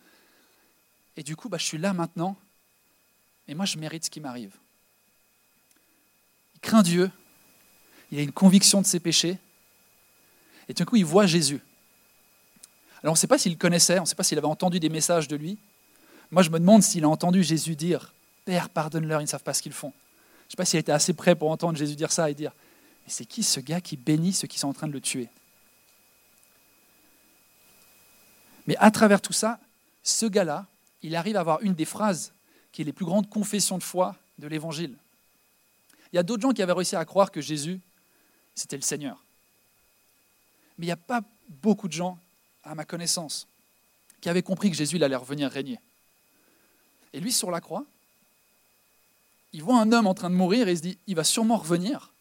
Et 1.17 1.23
du 1.23 1.35
coup, 1.35 1.49
bah, 1.49 1.57
je 1.57 1.65
suis 1.65 1.79
là 1.79 1.91
maintenant. 1.91 2.37
Et 3.47 3.55
moi, 3.55 3.65
je 3.65 3.79
mérite 3.79 4.05
ce 4.05 4.11
qui 4.11 4.19
m'arrive. 4.19 4.53
Il 6.53 6.59
craint 6.59 6.83
Dieu. 6.83 7.09
Il 8.11 8.19
a 8.19 8.21
une 8.21 8.31
conviction 8.31 8.79
de 8.79 8.85
ses 8.85 8.99
péchés. 8.99 9.39
Et 10.69 10.75
tout 10.75 10.83
d'un 10.83 10.85
coup, 10.85 10.95
il 10.95 11.05
voit 11.05 11.25
Jésus. 11.25 11.61
Alors 13.01 13.13
on 13.13 13.15
ne 13.15 13.19
sait 13.19 13.27
pas 13.27 13.39
s'il 13.39 13.57
connaissait, 13.57 13.97
on 13.97 14.03
ne 14.03 14.07
sait 14.07 14.15
pas 14.15 14.23
s'il 14.23 14.37
avait 14.37 14.47
entendu 14.47 14.79
des 14.79 14.89
messages 14.89 15.27
de 15.27 15.35
lui. 15.35 15.57
Moi, 16.29 16.43
je 16.43 16.51
me 16.51 16.59
demande 16.59 16.83
s'il 16.83 17.05
a 17.05 17.09
entendu 17.09 17.41
Jésus 17.43 17.75
dire 17.75 18.13
Père, 18.45 18.69
pardonne-leur, 18.69 19.19
ils 19.19 19.25
ne 19.25 19.29
savent 19.29 19.43
pas 19.43 19.55
ce 19.55 19.63
qu'ils 19.63 19.73
font. 19.73 19.91
Je 20.43 20.45
ne 20.45 20.49
sais 20.51 20.57
pas 20.57 20.65
s'il 20.65 20.79
était 20.79 20.91
assez 20.91 21.13
prêt 21.13 21.33
pour 21.35 21.49
entendre 21.49 21.75
Jésus 21.75 21.95
dire 21.95 22.11
ça 22.11 22.29
et 22.29 22.35
dire 22.35 22.51
Mais 23.03 23.11
c'est 23.11 23.25
qui 23.25 23.41
ce 23.41 23.59
gars 23.59 23.81
qui 23.81 23.97
bénit 23.97 24.31
ceux 24.31 24.47
qui 24.47 24.59
sont 24.59 24.67
en 24.67 24.73
train 24.73 24.87
de 24.87 24.93
le 24.93 25.01
tuer? 25.01 25.27
Mais 28.67 28.75
à 28.77 28.91
travers 28.91 29.21
tout 29.21 29.33
ça, 29.33 29.59
ce 30.03 30.25
gars-là, 30.25 30.65
il 31.01 31.15
arrive 31.15 31.35
à 31.35 31.41
avoir 31.41 31.61
une 31.61 31.73
des 31.73 31.85
phrases 31.85 32.33
qui 32.71 32.81
est 32.81 32.85
les 32.85 32.93
plus 32.93 33.05
grandes 33.05 33.29
confessions 33.29 33.77
de 33.77 33.83
foi 33.83 34.15
de 34.39 34.47
l'Évangile. 34.47 34.95
Il 36.11 36.15
y 36.15 36.19
a 36.19 36.23
d'autres 36.23 36.41
gens 36.41 36.51
qui 36.51 36.61
avaient 36.61 36.73
réussi 36.73 36.95
à 36.95 37.05
croire 37.05 37.31
que 37.31 37.41
Jésus, 37.41 37.79
c'était 38.55 38.75
le 38.75 38.81
Seigneur. 38.81 39.23
Mais 40.77 40.85
il 40.85 40.89
n'y 40.89 40.93
a 40.93 40.97
pas 40.97 41.21
beaucoup 41.61 41.87
de 41.87 41.93
gens 41.93 42.17
à 42.63 42.75
ma 42.75 42.85
connaissance, 42.85 43.47
qui 44.21 44.29
avait 44.29 44.41
compris 44.41 44.71
que 44.71 44.77
Jésus 44.77 45.01
allait 45.03 45.15
revenir 45.15 45.49
régner. 45.49 45.79
Et 47.13 47.19
lui, 47.19 47.31
sur 47.31 47.51
la 47.51 47.61
croix, 47.61 47.85
il 49.51 49.61
voit 49.61 49.79
un 49.79 49.91
homme 49.91 50.07
en 50.07 50.13
train 50.13 50.29
de 50.29 50.35
mourir 50.35 50.67
et 50.67 50.71
il 50.71 50.77
se 50.77 50.81
dit, 50.81 50.97
il 51.07 51.15
va 51.15 51.23
sûrement 51.23 51.57
revenir. 51.57 52.11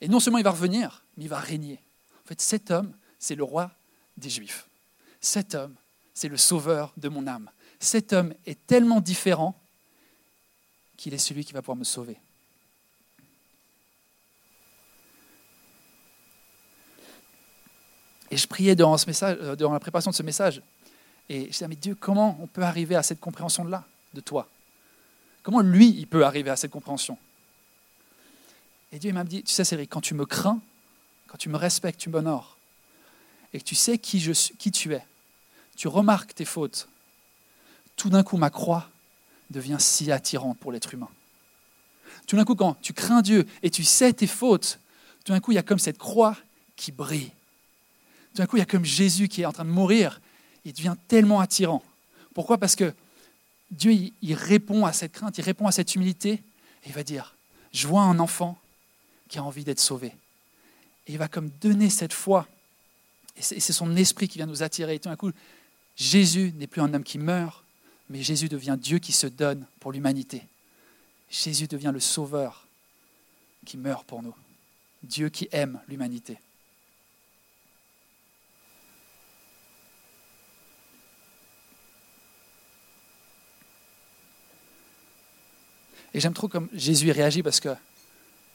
Et 0.00 0.08
non 0.08 0.20
seulement 0.20 0.38
il 0.38 0.44
va 0.44 0.50
revenir, 0.50 1.02
mais 1.16 1.24
il 1.24 1.28
va 1.28 1.38
régner. 1.38 1.80
En 2.24 2.28
fait, 2.28 2.40
cet 2.40 2.70
homme, 2.70 2.92
c'est 3.18 3.34
le 3.34 3.44
roi 3.44 3.70
des 4.16 4.28
Juifs. 4.28 4.66
Cet 5.22 5.54
homme, 5.54 5.76
c'est 6.12 6.28
le 6.28 6.36
sauveur 6.36 6.92
de 6.96 7.08
mon 7.08 7.26
âme. 7.28 7.48
Cet 7.78 8.12
homme 8.12 8.34
est 8.44 8.66
tellement 8.66 9.00
différent 9.00 9.58
qu'il 10.96 11.14
est 11.14 11.18
celui 11.18 11.44
qui 11.44 11.52
va 11.52 11.62
pouvoir 11.62 11.76
me 11.76 11.84
sauver. 11.84 12.18
Et 18.30 18.36
je 18.36 18.46
priais 18.46 18.74
durant, 18.74 18.96
euh, 18.96 19.56
la 19.56 19.80
préparation 19.80 20.10
de 20.10 20.16
ce 20.16 20.22
message. 20.22 20.60
Et 21.28 21.44
je 21.44 21.50
disais, 21.50 21.68
mais 21.68 21.76
Dieu, 21.76 21.94
comment 21.94 22.36
on 22.40 22.46
peut 22.46 22.62
arriver 22.62 22.96
à 22.96 23.02
cette 23.02 23.20
compréhension-là 23.20 23.84
de 24.14 24.20
toi? 24.20 24.48
Comment 25.42 25.60
lui, 25.60 25.88
il 25.90 26.06
peut 26.06 26.24
arriver 26.24 26.50
à 26.50 26.56
cette 26.56 26.70
compréhension? 26.70 27.16
Et 28.90 28.98
Dieu 28.98 29.12
m'a 29.12 29.22
dit, 29.22 29.42
tu 29.44 29.52
sais, 29.52 29.64
Cédric, 29.64 29.90
quand 29.90 30.00
tu 30.00 30.14
me 30.14 30.26
crains, 30.26 30.60
quand 31.28 31.38
tu 31.38 31.48
me 31.48 31.56
respectes, 31.56 32.00
tu 32.00 32.10
m'honores, 32.10 32.58
et 33.52 33.58
que 33.60 33.64
tu 33.64 33.74
sais 33.74 33.98
qui 33.98 34.20
tu 34.72 34.94
es, 34.94 35.04
tu 35.76 35.88
remarques 35.88 36.34
tes 36.34 36.44
fautes, 36.44 36.88
tout 37.96 38.10
d'un 38.10 38.22
coup, 38.22 38.36
ma 38.36 38.50
croix 38.50 38.88
devient 39.50 39.76
si 39.78 40.10
attirante 40.10 40.58
pour 40.58 40.72
l'être 40.72 40.92
humain. 40.94 41.08
Tout 42.26 42.36
d'un 42.36 42.44
coup, 42.44 42.54
quand 42.54 42.80
tu 42.80 42.92
crains 42.92 43.22
Dieu 43.22 43.46
et 43.62 43.70
tu 43.70 43.84
sais 43.84 44.12
tes 44.12 44.26
fautes, 44.26 44.78
tout 45.24 45.32
d'un 45.32 45.40
coup, 45.40 45.52
il 45.52 45.56
y 45.56 45.58
a 45.58 45.62
comme 45.62 45.78
cette 45.78 45.98
croix 45.98 46.36
qui 46.76 46.92
brille. 46.92 47.32
Tout 48.34 48.38
d'un 48.38 48.46
coup, 48.46 48.56
il 48.56 48.60
y 48.60 48.62
a 48.62 48.66
comme 48.66 48.84
Jésus 48.84 49.28
qui 49.28 49.42
est 49.42 49.46
en 49.46 49.52
train 49.52 49.64
de 49.64 49.70
mourir. 49.70 50.20
Il 50.64 50.72
devient 50.72 50.96
tellement 51.08 51.40
attirant. 51.40 51.82
Pourquoi? 52.34 52.58
Parce 52.58 52.76
que 52.76 52.94
Dieu, 53.70 53.92
il, 54.20 54.34
répond 54.34 54.86
à 54.86 54.92
cette 54.92 55.12
crainte, 55.12 55.38
il 55.38 55.42
répond 55.42 55.66
à 55.66 55.72
cette 55.72 55.94
humilité, 55.94 56.32
et 56.32 56.42
il 56.86 56.92
va 56.92 57.02
dire, 57.02 57.36
je 57.72 57.86
vois 57.86 58.02
un 58.02 58.18
enfant 58.18 58.58
qui 59.28 59.38
a 59.38 59.44
envie 59.44 59.64
d'être 59.64 59.80
sauvé. 59.80 60.08
Et 61.06 61.12
il 61.12 61.18
va 61.18 61.28
comme 61.28 61.50
donner 61.60 61.90
cette 61.90 62.12
foi. 62.12 62.46
Et 63.36 63.42
c'est 63.42 63.72
son 63.72 63.96
esprit 63.96 64.28
qui 64.28 64.38
vient 64.38 64.46
nous 64.46 64.62
attirer. 64.62 64.94
Et 64.94 64.98
tout 64.98 65.08
d'un 65.08 65.16
coup, 65.16 65.32
Jésus 65.96 66.52
n'est 66.56 66.66
plus 66.66 66.80
un 66.80 66.92
homme 66.94 67.04
qui 67.04 67.18
meurt, 67.18 67.64
mais 68.08 68.22
Jésus 68.22 68.48
devient 68.48 68.76
Dieu 68.80 68.98
qui 68.98 69.12
se 69.12 69.26
donne 69.26 69.66
pour 69.80 69.92
l'humanité. 69.92 70.42
Jésus 71.30 71.66
devient 71.66 71.90
le 71.92 72.00
sauveur 72.00 72.66
qui 73.64 73.76
meurt 73.76 74.04
pour 74.06 74.22
nous. 74.22 74.34
Dieu 75.02 75.28
qui 75.28 75.48
aime 75.52 75.80
l'humanité. 75.88 76.38
Et 86.14 86.20
j'aime 86.20 86.34
trop 86.34 86.48
comme 86.48 86.68
Jésus 86.74 87.10
réagit 87.10 87.42
parce 87.42 87.60
que 87.60 87.70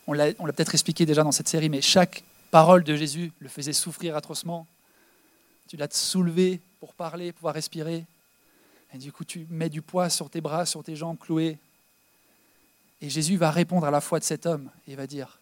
on 0.06 0.14
l'a 0.14 0.34
peut-être 0.34 0.74
expliqué 0.74 1.06
déjà 1.06 1.24
dans 1.24 1.34
cette 1.34 1.50
série, 1.50 1.68
mais 1.68 1.82
chaque 1.82 2.24
parole 2.50 2.84
de 2.84 2.96
Jésus 2.96 3.32
le 3.40 3.50
faisait 3.50 3.74
souffrir 3.74 4.16
atrocement. 4.16 4.66
Tu 5.68 5.76
l'as 5.76 5.90
soulevé 5.92 6.62
pour 6.80 6.94
parler, 6.94 7.32
pouvoir 7.32 7.54
respirer. 7.54 8.06
Et 8.94 8.98
du 8.98 9.12
coup, 9.12 9.26
tu 9.26 9.48
mets 9.50 9.70
du 9.70 9.82
poids 9.82 10.10
sur 10.10 10.30
tes 10.30 10.42
bras, 10.42 10.66
sur 10.66 10.84
tes 10.84 10.96
jambes 10.96 11.18
clouées. 11.18 11.58
Et 13.02 13.10
Jésus 13.10 13.38
va 13.38 13.52
répondre 13.52 13.86
à 13.86 13.92
la 13.92 14.02
foi 14.02 14.20
de 14.20 14.24
cet 14.24 14.46
homme 14.46 14.70
et 14.88 14.96
va 14.96 15.08
dire, 15.08 15.40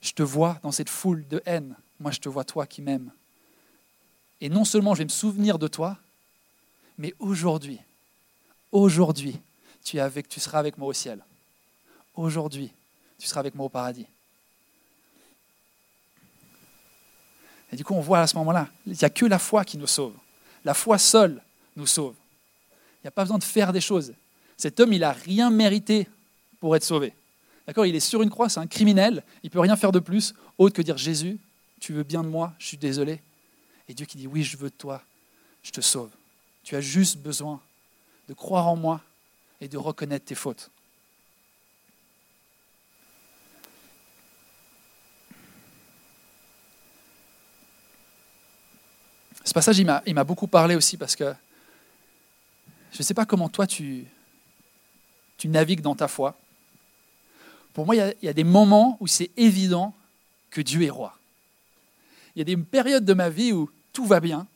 je 0.00 0.12
te 0.12 0.22
vois 0.22 0.58
dans 0.62 0.72
cette 0.72 0.88
foule 0.88 1.26
de 1.28 1.42
haine, 1.46 1.76
moi 1.98 2.10
je 2.10 2.20
te 2.20 2.28
vois 2.28 2.44
toi 2.44 2.66
qui 2.66 2.82
m'aimes. 2.82 3.10
Et 4.40 4.48
non 4.48 4.64
seulement 4.64 4.94
je 4.94 5.00
vais 5.00 5.04
me 5.04 5.10
souvenir 5.10 5.58
de 5.58 5.68
toi, 5.68 5.98
mais 6.96 7.14
aujourd'hui, 7.18 7.80
aujourd'hui, 8.72 9.40
tu, 9.84 9.98
tu 10.28 10.40
seras 10.40 10.58
avec 10.58 10.78
moi 10.78 10.88
au 10.88 10.92
ciel. 10.92 11.24
Aujourd'hui, 12.14 12.72
tu 13.18 13.26
seras 13.26 13.40
avec 13.40 13.54
moi 13.54 13.66
au 13.66 13.68
paradis. 13.68 14.06
Et 17.72 17.76
du 17.76 17.84
coup, 17.84 17.94
on 17.94 18.00
voit 18.00 18.20
à 18.20 18.26
ce 18.26 18.36
moment-là, 18.36 18.68
il 18.86 18.92
n'y 18.92 19.04
a 19.04 19.10
que 19.10 19.26
la 19.26 19.38
foi 19.38 19.64
qui 19.64 19.78
nous 19.78 19.86
sauve. 19.86 20.14
La 20.64 20.74
foi 20.74 20.98
seule 20.98 21.42
nous 21.76 21.86
sauve. 21.86 22.14
Il 22.98 23.06
n'y 23.06 23.08
a 23.08 23.12
pas 23.12 23.22
besoin 23.22 23.38
de 23.38 23.44
faire 23.44 23.72
des 23.72 23.80
choses. 23.80 24.12
Cet 24.56 24.78
homme, 24.80 24.92
il 24.92 25.00
n'a 25.00 25.12
rien 25.12 25.50
mérité 25.50 26.06
pour 26.60 26.76
être 26.76 26.84
sauvé. 26.84 27.14
D'accord 27.66 27.86
Il 27.86 27.94
est 27.94 28.00
sur 28.00 28.22
une 28.22 28.30
croix, 28.30 28.48
c'est 28.48 28.60
un 28.60 28.66
criminel, 28.66 29.22
il 29.42 29.46
ne 29.46 29.52
peut 29.52 29.60
rien 29.60 29.76
faire 29.76 29.92
de 29.92 30.00
plus, 30.00 30.34
autre 30.58 30.74
que 30.74 30.82
dire 30.82 30.98
Jésus, 30.98 31.38
tu 31.80 31.92
veux 31.92 32.02
bien 32.02 32.22
de 32.22 32.28
moi, 32.28 32.52
je 32.58 32.66
suis 32.66 32.76
désolé. 32.76 33.20
Et 33.88 33.94
Dieu 33.94 34.06
qui 34.06 34.18
dit 34.18 34.26
oui, 34.26 34.42
je 34.42 34.56
veux 34.56 34.70
de 34.70 34.74
toi, 34.74 35.02
je 35.62 35.70
te 35.70 35.80
sauve. 35.80 36.10
Tu 36.62 36.76
as 36.76 36.80
juste 36.80 37.18
besoin 37.18 37.60
de 38.28 38.34
croire 38.34 38.68
en 38.68 38.76
moi 38.76 39.00
et 39.60 39.68
de 39.68 39.78
reconnaître 39.78 40.26
tes 40.26 40.34
fautes. 40.34 40.70
Ce 49.50 49.52
passage, 49.52 49.80
il 49.80 50.14
m'a 50.14 50.22
beaucoup 50.22 50.46
parlé 50.46 50.76
aussi 50.76 50.96
parce 50.96 51.16
que 51.16 51.34
je 52.92 52.98
ne 52.98 53.02
sais 53.02 53.14
pas 53.14 53.26
comment 53.26 53.48
toi 53.48 53.66
tu, 53.66 54.04
tu 55.38 55.48
navigues 55.48 55.80
dans 55.80 55.96
ta 55.96 56.06
foi. 56.06 56.38
Pour 57.72 57.84
moi, 57.84 57.96
il 57.96 57.98
y, 57.98 58.00
a, 58.00 58.12
il 58.22 58.26
y 58.26 58.28
a 58.28 58.32
des 58.32 58.44
moments 58.44 58.96
où 59.00 59.08
c'est 59.08 59.32
évident 59.36 59.92
que 60.50 60.60
Dieu 60.60 60.82
est 60.82 60.90
roi. 60.90 61.18
Il 62.36 62.38
y 62.38 62.42
a 62.42 62.44
des 62.44 62.56
périodes 62.56 63.04
de 63.04 63.12
ma 63.12 63.28
vie 63.28 63.52
où 63.52 63.68
tout 63.92 64.06
va 64.06 64.20
bien. 64.20 64.46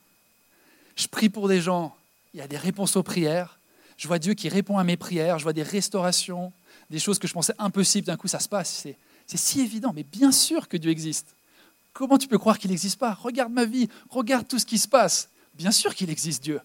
Je 0.94 1.09
prie 1.09 1.28
pour 1.28 1.48
des 1.48 1.61
gens, 1.61 1.96
il 2.33 2.38
y 2.38 2.42
a 2.44 2.46
des 2.46 2.57
réponses 2.57 2.94
aux 2.94 3.02
prières. 3.02 3.59
Je 3.96 4.07
vois 4.07 4.20
Dieu 4.20 4.35
qui 4.35 4.48
répond 4.48 4.78
à 4.78 4.85
mes 4.85 4.96
prières, 4.96 5.40
je 5.40 5.42
vois 5.42 5.52
des 5.52 5.64
restaurations, 5.64 6.52
des 6.88 7.00
choses 7.00 7.18
que 7.18 7.26
je 7.26 7.33
pensais 7.33 7.54
impossibles, 7.59 8.07
d'un 8.07 8.16
coup 8.16 8.28
ça 8.28 8.38
se 8.38 8.48
passe. 8.48 8.87
C'est 9.26 9.37
si 9.38 9.61
évident, 9.61 9.92
mais 9.92 10.04
bien 10.04 10.30
sûr 10.30 10.68
que 10.68 10.76
Dieu 10.76 10.92
existe. 10.92 11.35
Comment 11.94 12.18
tu 12.18 12.28
peux 12.28 12.38
croire 12.38 12.59
qu'il 12.59 12.70
n'existe 12.70 12.98
pas? 12.98 13.14
Regarde 13.14 13.52
ma 13.52 13.64
vie, 13.64 13.88
regarde 14.11 14.46
tout 14.46 14.59
ce 14.59 14.66
qui 14.66 14.78
se 14.78 14.88
passe. 14.88 15.28
Bien 15.54 15.70
sûr 15.70 15.94
qu'il 15.94 16.11
existe 16.11 16.42
Dieu. 16.42 16.61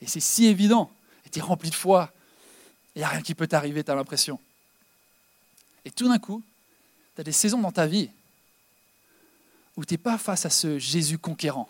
Et 0.00 0.06
c'est 0.06 0.20
si 0.20 0.46
évident. 0.46 0.90
Et 1.26 1.30
tu 1.30 1.38
es 1.38 1.42
rempli 1.42 1.70
de 1.70 1.74
foi. 1.74 2.10
Il 2.96 3.00
n'y 3.00 3.04
a 3.04 3.08
rien 3.08 3.20
qui 3.22 3.34
peut 3.34 3.46
t'arriver, 3.46 3.84
tu 3.84 3.90
as 3.90 3.94
l'impression. 3.94 4.40
Et 5.84 5.90
tout 5.90 6.08
d'un 6.08 6.18
coup, 6.18 6.42
tu 7.14 7.20
as 7.20 7.24
des 7.24 7.32
saisons 7.32 7.60
dans 7.60 7.72
ta 7.72 7.86
vie 7.86 8.08
où 9.76 9.84
tu 9.84 9.94
n'es 9.94 9.98
pas 9.98 10.16
face 10.16 10.46
à 10.46 10.50
ce 10.50 10.78
Jésus 10.78 11.18
conquérant 11.18 11.68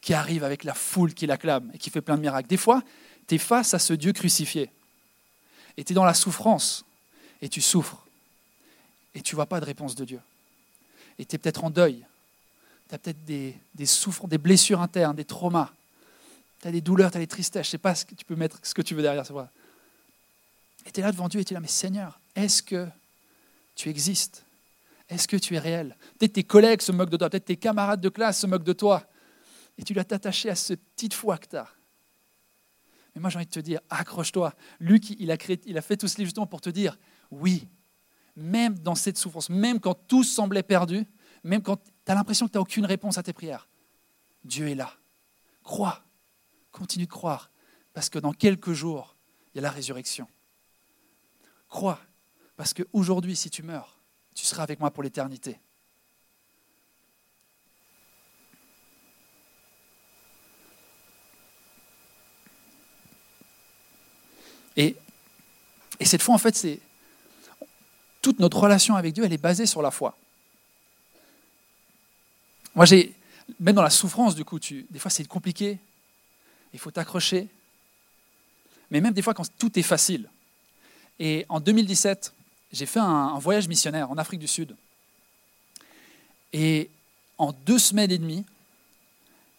qui 0.00 0.14
arrive 0.14 0.44
avec 0.44 0.64
la 0.64 0.74
foule 0.74 1.12
qui 1.12 1.26
l'acclame 1.26 1.70
et 1.74 1.78
qui 1.78 1.90
fait 1.90 2.00
plein 2.00 2.16
de 2.16 2.22
miracles. 2.22 2.48
Des 2.48 2.56
fois, 2.56 2.82
tu 3.26 3.34
es 3.34 3.38
face 3.38 3.74
à 3.74 3.78
ce 3.78 3.92
Dieu 3.92 4.12
crucifié. 4.12 4.70
Et 5.76 5.84
tu 5.84 5.92
es 5.92 5.94
dans 5.94 6.04
la 6.04 6.14
souffrance. 6.14 6.84
Et 7.42 7.48
tu 7.48 7.60
souffres. 7.60 8.06
Et 9.14 9.20
tu 9.20 9.34
ne 9.34 9.36
vois 9.36 9.46
pas 9.46 9.60
de 9.60 9.64
réponse 9.64 9.94
de 9.94 10.04
Dieu. 10.04 10.20
Et 11.18 11.24
tu 11.24 11.36
es 11.36 11.38
peut-être 11.38 11.64
en 11.64 11.70
deuil. 11.70 12.04
Tu 12.88 12.94
as 12.94 12.98
peut-être 12.98 13.24
des, 13.24 13.56
souffrances, 13.86 14.28
des 14.28 14.38
blessures 14.38 14.80
internes, 14.80 15.16
des 15.16 15.24
traumas. 15.24 15.70
Tu 16.60 16.68
as 16.68 16.72
des 16.72 16.80
douleurs, 16.80 17.10
tu 17.10 17.16
as 17.16 17.20
des 17.20 17.26
tristesses. 17.26 17.66
Je 17.66 17.70
sais 17.70 17.78
pas 17.78 17.94
ce 17.94 18.04
que 18.04 18.14
tu 18.14 18.24
peux 18.24 18.36
mettre 18.36 18.58
ce 18.62 18.74
que 18.74 18.82
tu 18.82 18.94
veux 18.94 19.02
derrière. 19.02 19.24
ça. 19.24 19.50
Et 20.86 20.90
tu 20.90 21.00
es 21.00 21.02
là 21.02 21.12
devant 21.12 21.28
Dieu 21.28 21.40
et 21.40 21.44
tu 21.44 21.52
es 21.52 21.56
là, 21.56 21.60
mais 21.60 21.68
Seigneur, 21.68 22.20
est-ce 22.34 22.62
que 22.62 22.86
tu 23.74 23.88
existes? 23.88 24.44
Est-ce 25.08 25.28
que 25.28 25.36
tu 25.36 25.54
es 25.54 25.58
réel? 25.58 25.96
Peut-être 26.18 26.34
tes 26.34 26.44
collègues 26.44 26.82
se 26.82 26.92
moquent 26.92 27.10
de 27.10 27.16
toi, 27.16 27.30
peut-être 27.30 27.44
tes 27.44 27.56
camarades 27.56 28.00
de 28.00 28.08
classe 28.08 28.40
se 28.40 28.46
moquent 28.46 28.64
de 28.64 28.72
toi. 28.72 29.06
Et 29.76 29.82
tu 29.82 29.92
dois 29.92 30.04
t'attacher 30.04 30.50
à 30.50 30.54
cette 30.54 30.80
petite 30.94 31.14
foi 31.14 31.38
que 31.38 31.48
tu 31.48 31.56
as. 31.56 31.68
Mais 33.14 33.20
moi, 33.20 33.30
j'ai 33.30 33.36
envie 33.36 33.46
de 33.46 33.50
te 33.50 33.60
dire, 33.60 33.80
accroche-toi. 33.90 34.54
Luc, 34.80 35.10
il 35.10 35.30
a, 35.30 35.36
créé, 35.36 35.60
il 35.66 35.78
a 35.78 35.82
fait 35.82 35.96
tout 35.96 36.08
cela 36.08 36.24
justement 36.24 36.46
pour 36.46 36.60
te 36.60 36.70
dire, 36.70 36.98
oui, 37.30 37.68
même 38.36 38.78
dans 38.78 38.94
cette 38.94 39.18
souffrance, 39.18 39.50
même 39.50 39.78
quand 39.80 39.94
tout 39.94 40.24
semblait 40.24 40.62
perdu, 40.62 41.04
même 41.44 41.62
quand 41.62 41.80
tu 42.06 42.12
l'impression 42.12 42.46
que 42.46 42.52
tu 42.52 42.58
n'as 42.58 42.62
aucune 42.62 42.86
réponse 42.86 43.18
à 43.18 43.22
tes 43.22 43.32
prières, 43.32 43.68
Dieu 44.44 44.68
est 44.68 44.74
là. 44.74 44.92
Crois, 45.62 46.02
continue 46.70 47.06
de 47.06 47.10
croire, 47.10 47.50
parce 47.92 48.10
que 48.10 48.18
dans 48.18 48.32
quelques 48.32 48.72
jours, 48.72 49.16
il 49.54 49.58
y 49.58 49.60
a 49.60 49.62
la 49.62 49.70
résurrection. 49.70 50.28
Crois, 51.68 52.00
parce 52.56 52.74
qu'aujourd'hui, 52.74 53.36
si 53.36 53.50
tu 53.50 53.62
meurs, 53.62 53.98
tu 54.34 54.44
seras 54.44 54.62
avec 54.62 54.80
moi 54.80 54.90
pour 54.90 55.02
l'éternité. 55.02 55.58
Et, 64.76 64.96
cette 66.00 66.22
foi, 66.22 66.34
en 66.34 66.38
fait, 66.38 66.54
c'est 66.54 66.80
toute 68.20 68.40
notre 68.40 68.58
relation 68.58 68.96
avec 68.96 69.14
Dieu, 69.14 69.24
elle 69.24 69.32
est 69.32 69.38
basée 69.38 69.66
sur 69.66 69.80
la 69.82 69.90
foi. 69.90 70.16
Moi, 72.74 72.84
j'ai, 72.86 73.14
même 73.60 73.74
dans 73.74 73.82
la 73.82 73.90
souffrance, 73.90 74.34
du 74.34 74.44
coup, 74.44 74.58
des 74.58 74.98
fois 74.98 75.10
c'est 75.10 75.26
compliqué, 75.26 75.78
il 76.72 76.78
faut 76.78 76.90
t'accrocher, 76.90 77.48
mais 78.90 79.00
même 79.00 79.14
des 79.14 79.22
fois 79.22 79.34
quand 79.34 79.48
tout 79.58 79.78
est 79.78 79.82
facile. 79.82 80.28
Et 81.18 81.46
en 81.48 81.60
2017, 81.60 82.32
j'ai 82.72 82.86
fait 82.86 83.00
un, 83.00 83.38
voyage 83.38 83.68
missionnaire 83.68 84.10
en 84.10 84.18
Afrique 84.18 84.40
du 84.40 84.48
Sud. 84.48 84.74
Et 86.52 86.90
en 87.38 87.52
deux 87.52 87.78
semaines 87.78 88.10
et 88.10 88.18
demie, 88.18 88.44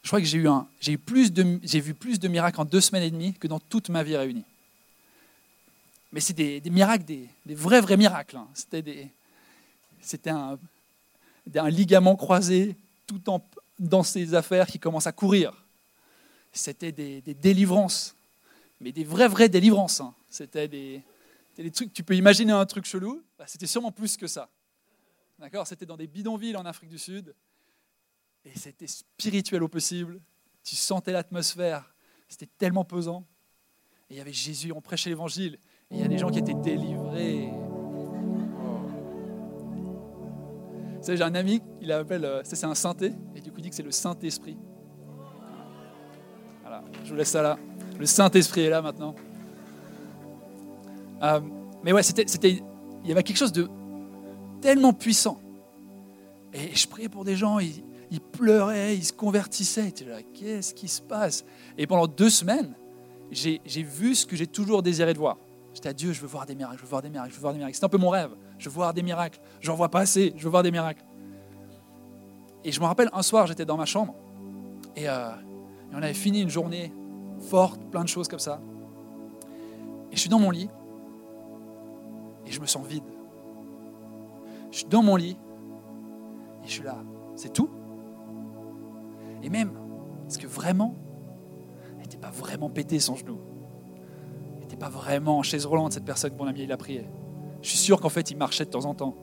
je 0.04 0.10
crois 0.10 0.20
que 0.20 0.28
j'ai 0.28 0.38
eu, 0.38 0.48
un, 0.48 0.68
j'ai, 0.82 0.94
eu 0.94 0.98
plus 0.98 1.32
de, 1.32 1.60
j'ai 1.64 1.80
vu 1.80 1.94
plus 1.94 2.20
de 2.20 2.28
miracles 2.28 2.62
en 2.62 2.66
deux 2.66 2.82
semaines 2.82 3.04
et 3.04 3.12
demie 3.12 3.34
que 3.34 3.48
dans 3.48 3.60
toute 3.60 3.90
ma 3.90 4.04
vie 4.04 4.16
réunie 4.16 4.44
Mais 6.12 6.20
c'est 6.20 6.34
des, 6.34 6.62
miracles, 6.70 7.06
des, 7.06 7.28
vrais, 7.56 7.82
vrais 7.82 7.98
miracles. 7.98 8.38
Hein. 8.38 8.48
C'était, 8.54 8.82
des, 8.82 9.08
c'était 10.02 10.30
un, 10.30 10.60
ligament 11.70 12.16
croisé 12.16 12.76
tout 13.06 13.30
en, 13.30 13.48
dans 13.80 14.04
ses 14.04 14.34
affaires 14.34 14.68
qui 14.68 14.80
commence 14.80 15.08
à 15.08 15.12
courir. 15.12 15.54
C'était 16.52 16.92
des, 16.92 17.22
délivrances, 17.22 18.16
mais 18.80 18.92
des 18.92 19.04
vraies, 19.04 19.28
vraies 19.28 19.50
délivrances. 19.50 20.00
Hein. 20.00 20.14
C'était 20.30 20.68
des, 20.68 21.04
tu 21.94 22.04
peux 22.04 22.16
imaginer 22.16 22.52
un 22.52 22.66
truc 22.66 22.86
chelou, 22.86 23.24
bah, 23.38 23.46
c'était 23.48 23.68
sûrement 23.68 23.92
plus 23.92 24.18
que 24.18 24.28
ça. 24.28 24.50
D'accord? 25.40 25.68
C'était 25.68 25.86
dans 25.86 25.98
des 25.98 26.08
bidonvilles 26.08 26.56
en 26.56 26.66
Afrique 26.66 26.90
du 26.90 26.98
Sud, 26.98 27.36
et 28.46 28.58
c'était 28.58 28.88
spirituel 28.88 29.64
au 29.64 29.68
possible. 29.68 30.22
Tu 30.64 30.76
sentais 30.76 31.12
l'atmosphère, 31.12 31.94
c'était 32.28 32.50
tellement 32.58 32.86
pesant. 32.86 33.26
Et 34.10 34.16
il 34.16 34.18
y 34.18 34.22
avait 34.22 34.34
Jésus, 34.34 34.72
on 34.72 34.82
prêchait 34.82 35.10
l'évangile, 35.10 35.60
et 35.92 35.96
il 35.96 36.00
y 36.00 36.04
a 36.04 36.08
des 36.08 36.18
gens 36.18 36.30
qui 36.30 36.40
étaient 36.40 36.54
délivrés. 36.54 37.52
J'ai 41.08 41.22
un 41.22 41.36
ami, 41.36 41.62
il 41.82 41.92
appelle, 41.92 42.26
euh, 42.26 42.42
c'est 42.44 42.64
un 42.66 42.76
synthé, 42.76 43.14
et 43.36 43.42
du 43.42 43.52
coup 43.52 43.58
il 43.60 43.64
dit 43.64 43.70
que 43.70 43.76
c'est 43.76 43.84
le 43.84 43.92
Saint-Esprit. 43.92 44.58
Voilà, 46.62 46.84
je 47.04 47.10
vous 47.10 47.16
laisse 47.16 47.30
ça 47.30 47.42
là. 47.42 47.58
Le 48.00 48.06
Saint-Esprit 48.06 48.62
est 48.62 48.70
là 48.70 48.82
maintenant. 48.82 49.16
Euh, 51.22 51.40
mais 51.84 51.94
ouais, 51.94 52.04
c'était, 52.04 52.26
c'était, 52.28 52.62
il 53.04 53.10
y 53.10 53.12
avait 53.12 53.24
quelque 53.24 53.38
chose 53.38 53.52
de 53.52 53.70
tellement 54.62 54.94
puissant. 54.94 55.40
Et 56.54 56.76
je 56.76 56.88
priais 56.88 57.10
pour 57.10 57.26
des 57.26 57.36
gens, 57.36 57.60
ils, 57.60 57.84
pleuraient, 58.32 58.96
ils 58.96 59.04
se 59.04 59.14
convertissaient. 59.14 59.94
Et 60.02 60.04
là, 60.06 60.18
qu'est-ce 60.34 60.74
qui 60.74 60.88
se 60.88 61.02
passe? 61.02 61.46
Et 61.78 61.86
pendant 61.86 62.08
deux 62.08 62.30
semaines, 62.30 62.74
j'ai, 63.32 63.60
vu 63.84 64.16
ce 64.16 64.26
que 64.26 64.36
j'ai 64.36 64.48
toujours 64.48 64.82
désiré 64.82 65.14
de 65.14 65.20
voir. 65.20 65.38
J'étais 65.74 65.90
à 65.90 65.94
Dieu, 65.94 66.14
je 66.14 66.22
veux 66.22 66.28
voir 66.28 66.46
des 66.46 66.56
miracles, 66.56 66.78
je 66.78 66.84
veux 66.84 66.90
voir 66.90 67.02
des 67.02 67.10
miracles, 67.10 67.32
je 67.32 67.36
veux 67.36 67.42
voir 67.42 67.54
des 67.54 67.60
miracles. 67.60 67.76
C'est 67.76 67.86
un 67.86 67.90
peu 67.90 67.98
mon 67.98 68.10
rêve. 68.10 68.32
Je 68.58 68.70
veux 68.70 68.76
voir 68.76 68.94
des 68.94 69.04
miracles. 69.04 69.40
Je 69.60 69.70
n'en 69.70 69.76
vois 69.76 69.90
pas 69.90 70.00
assez, 70.00 70.34
je 70.38 70.44
veux 70.44 70.50
voir 70.50 70.64
des 70.64 70.72
miracles. 70.72 71.04
Et 72.64 72.72
je 72.72 72.80
me 72.80 72.86
rappelle, 72.86 73.10
un 73.14 73.22
soir, 73.22 73.48
j'étais 73.48 73.66
dans 73.66 73.78
ma 73.78 73.86
chambre 73.86 74.16
et, 74.96 75.08
euh, 75.08 75.30
et, 75.92 75.96
on 75.96 75.98
avait 75.98 76.14
fini 76.14 76.42
une 76.42 76.50
journée 76.50 76.92
forte, 77.40 77.80
plein 77.92 78.04
de 78.04 78.10
choses 78.10 78.28
comme 78.28 78.40
ça. 78.40 78.60
Et 80.12 80.16
je 80.16 80.20
suis 80.20 80.30
dans 80.30 80.40
mon 80.40 80.50
lit 80.50 80.70
et 82.46 82.52
je 82.52 82.60
me 82.60 82.66
sens 82.66 82.86
vide. 82.88 83.04
Je 84.72 84.78
suis 84.78 84.88
dans 84.88 85.04
mon 85.04 85.16
lit 85.16 85.38
et 86.64 86.68
je 86.68 86.72
suis 86.72 86.84
là. 86.84 86.98
C'est 87.36 87.54
tout 87.54 87.70
Et 89.44 89.50
même, 89.50 89.72
est-ce 90.28 90.40
que 90.40 90.48
vraiment, 90.48 90.96
elle 91.96 92.04
n'était 92.04 92.18
pas 92.18 92.32
vraiment 92.32 92.70
pété 92.70 93.00
son 93.00 93.16
genou? 93.16 93.40
Pas 94.80 94.90
vraiment 94.90 95.38
en 95.38 95.42
chaise 95.42 95.66
roulante, 95.66 95.94
cette 95.94 96.04
personne 96.04 96.32
que 96.32 96.38
mon 96.38 96.48
ami 96.48 96.64
il 96.64 96.72
a 96.72 96.76
prié. 96.76 97.06
Je 97.66 97.72
suis 97.72 97.80
sûr 97.80 98.00
qu'en 98.00 98.10
fait, 98.10 98.30
il 98.30 98.38
marchait 98.38 98.64
de 98.64 98.70
temps 98.70 98.86
en 98.86 98.94
temps. 98.94 99.16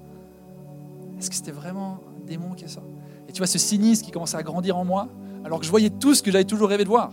Est-ce 1.16 1.31
que 1.31 1.37
c'était 1.37 1.52
vraiment 1.52 2.00
un 2.18 2.26
démon 2.26 2.55
qui 2.55 2.64
est 2.64 2.68
ça 2.68 2.83
Et 3.28 3.33
tu 3.33 3.38
vois 3.38 3.46
ce 3.46 3.57
cynisme 3.57 4.05
qui 4.05 4.11
commençait 4.11 4.37
à 4.37 4.42
grandir 4.42 4.76
en 4.76 4.85
moi, 4.85 5.07
alors 5.44 5.61
que 5.61 5.64
je 5.64 5.70
voyais 5.70 5.90
tout 5.90 6.12
ce 6.12 6.24
que 6.24 6.33
j'avais 6.33 6.44
toujours 6.44 6.68
rêvé 6.68 6.83
de 6.83 6.88
voir. 6.88 7.12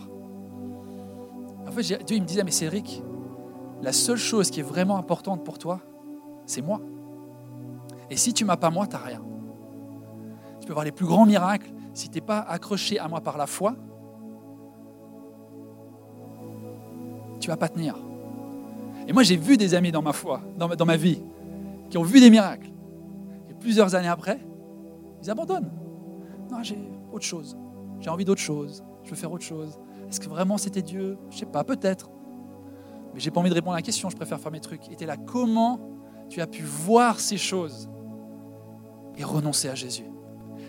En 1.67 1.71
fait, 1.71 1.83
Dieu 1.83 1.97
il 2.17 2.23
me 2.23 2.25
disait, 2.25 2.43
mais 2.43 2.49
Cédric, 2.49 3.03
la 3.83 3.93
seule 3.93 4.17
chose 4.17 4.49
qui 4.49 4.61
est 4.61 4.63
vraiment 4.63 4.97
importante 4.97 5.43
pour 5.43 5.59
toi, 5.59 5.81
c'est 6.47 6.63
moi. 6.63 6.81
Et 8.09 8.17
si 8.17 8.33
tu 8.33 8.43
m'as 8.43 8.57
pas 8.57 8.71
moi, 8.71 8.87
tu 8.87 8.93
n'as 8.93 9.03
rien. 9.03 9.21
Tu 10.61 10.65
peux 10.65 10.73
voir 10.73 10.83
les 10.83 10.91
plus 10.91 11.05
grands 11.05 11.27
miracles. 11.27 11.69
Si 11.93 12.09
tu 12.09 12.15
n'es 12.15 12.25
pas 12.25 12.39
accroché 12.39 12.97
à 12.97 13.07
moi 13.07 13.21
par 13.21 13.37
la 13.37 13.45
foi, 13.45 13.75
tu 17.39 17.49
vas 17.49 17.57
pas 17.57 17.69
tenir. 17.69 18.08
Et 19.09 19.11
moi, 19.11 19.23
j'ai 19.23 19.37
vu 19.37 19.57
des 19.57 19.73
amis 19.73 19.91
dans 19.91 20.03
ma 20.03 20.13
foi, 20.13 20.39
dans 20.55 20.85
ma, 20.85 20.95
vie, 20.95 21.19
qui 21.89 21.97
ont 21.97 22.03
vu 22.03 22.19
des 22.19 22.29
miracles. 22.29 22.69
Et 23.49 23.55
plusieurs 23.55 23.95
années 23.95 24.07
après, 24.07 24.39
ils 25.23 25.31
abandonnent. 25.31 25.71
Non, 26.51 26.61
j'ai 26.61 26.77
autre 27.11 27.25
chose. 27.25 27.57
J'ai 27.99 28.11
envie 28.11 28.23
d'autre 28.23 28.39
chose. 28.39 28.83
Je 29.03 29.09
veux 29.09 29.15
faire 29.15 29.31
autre 29.31 29.43
chose. 29.43 29.79
Est-ce 30.07 30.19
que 30.19 30.29
vraiment 30.29 30.59
c'était 30.59 30.83
Dieu? 30.83 31.17
Je 31.31 31.39
sais 31.39 31.47
pas, 31.47 31.63
peut-être. 31.63 32.11
Mais 33.15 33.19
j'ai 33.19 33.31
pas 33.31 33.39
envie 33.39 33.49
de 33.49 33.55
répondre 33.55 33.73
à 33.73 33.77
la 33.77 33.81
question, 33.81 34.11
je 34.11 34.15
préfère 34.15 34.39
faire 34.39 34.51
mes 34.51 34.59
trucs. 34.59 34.87
Et 34.91 34.95
tu 34.95 35.03
es 35.05 35.07
là, 35.07 35.17
comment 35.17 35.79
tu 36.29 36.39
as 36.39 36.47
pu 36.47 36.61
voir 36.61 37.19
ces 37.19 37.37
choses 37.37 37.89
et 39.17 39.23
renoncer 39.23 39.69
à 39.69 39.75
Jésus? 39.75 40.05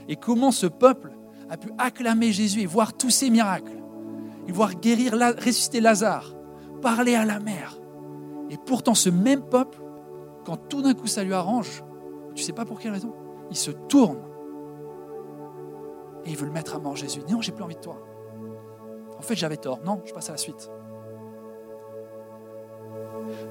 Et 0.09 0.17
comment 0.17 0.51
ce 0.51 0.67
peuple 0.67 1.13
a 1.51 1.59
pu 1.59 1.69
acclamer 1.77 2.33
Jésus 2.33 2.63
et 2.63 2.67
voir 2.67 2.95
tous 2.95 3.11
ces 3.11 3.29
miracles? 3.29 3.77
Et 4.49 4.53
voir 4.53 4.77
guérir, 4.77 5.13
ressusciter 5.13 5.83
Lazare, 5.83 6.35
parler 6.81 7.15
à 7.15 7.27
la 7.27 7.39
mer, 7.39 7.77
et 8.51 8.59
pourtant, 8.59 8.95
ce 8.95 9.09
même 9.09 9.43
peuple, 9.43 9.81
quand 10.45 10.57
tout 10.57 10.83
d'un 10.83 10.95
coup 10.95 11.07
ça 11.07 11.23
lui 11.23 11.33
arrange, 11.33 11.85
tu 12.35 12.43
sais 12.43 12.53
pas 12.53 12.65
pour 12.65 12.81
quelle 12.81 12.93
raison, 12.93 13.15
il 13.51 13.57
se 13.57 13.71
tourne 13.71 14.19
et 16.25 16.31
il 16.31 16.37
veut 16.37 16.47
le 16.47 16.53
mettre 16.53 16.75
à 16.75 16.79
mort, 16.79 16.97
Jésus. 16.97 17.21
Non, 17.29 17.41
j'ai 17.41 17.53
plus 17.53 17.65
envie 17.65 17.77
de 17.77 17.81
toi. 17.81 17.97
En 19.19 19.23
fait, 19.23 19.37
j'avais 19.37 19.57
tort. 19.57 19.81
Non, 19.85 20.03
je 20.05 20.13
passe 20.13 20.29
à 20.29 20.33
la 20.33 20.39
suite. 20.39 20.71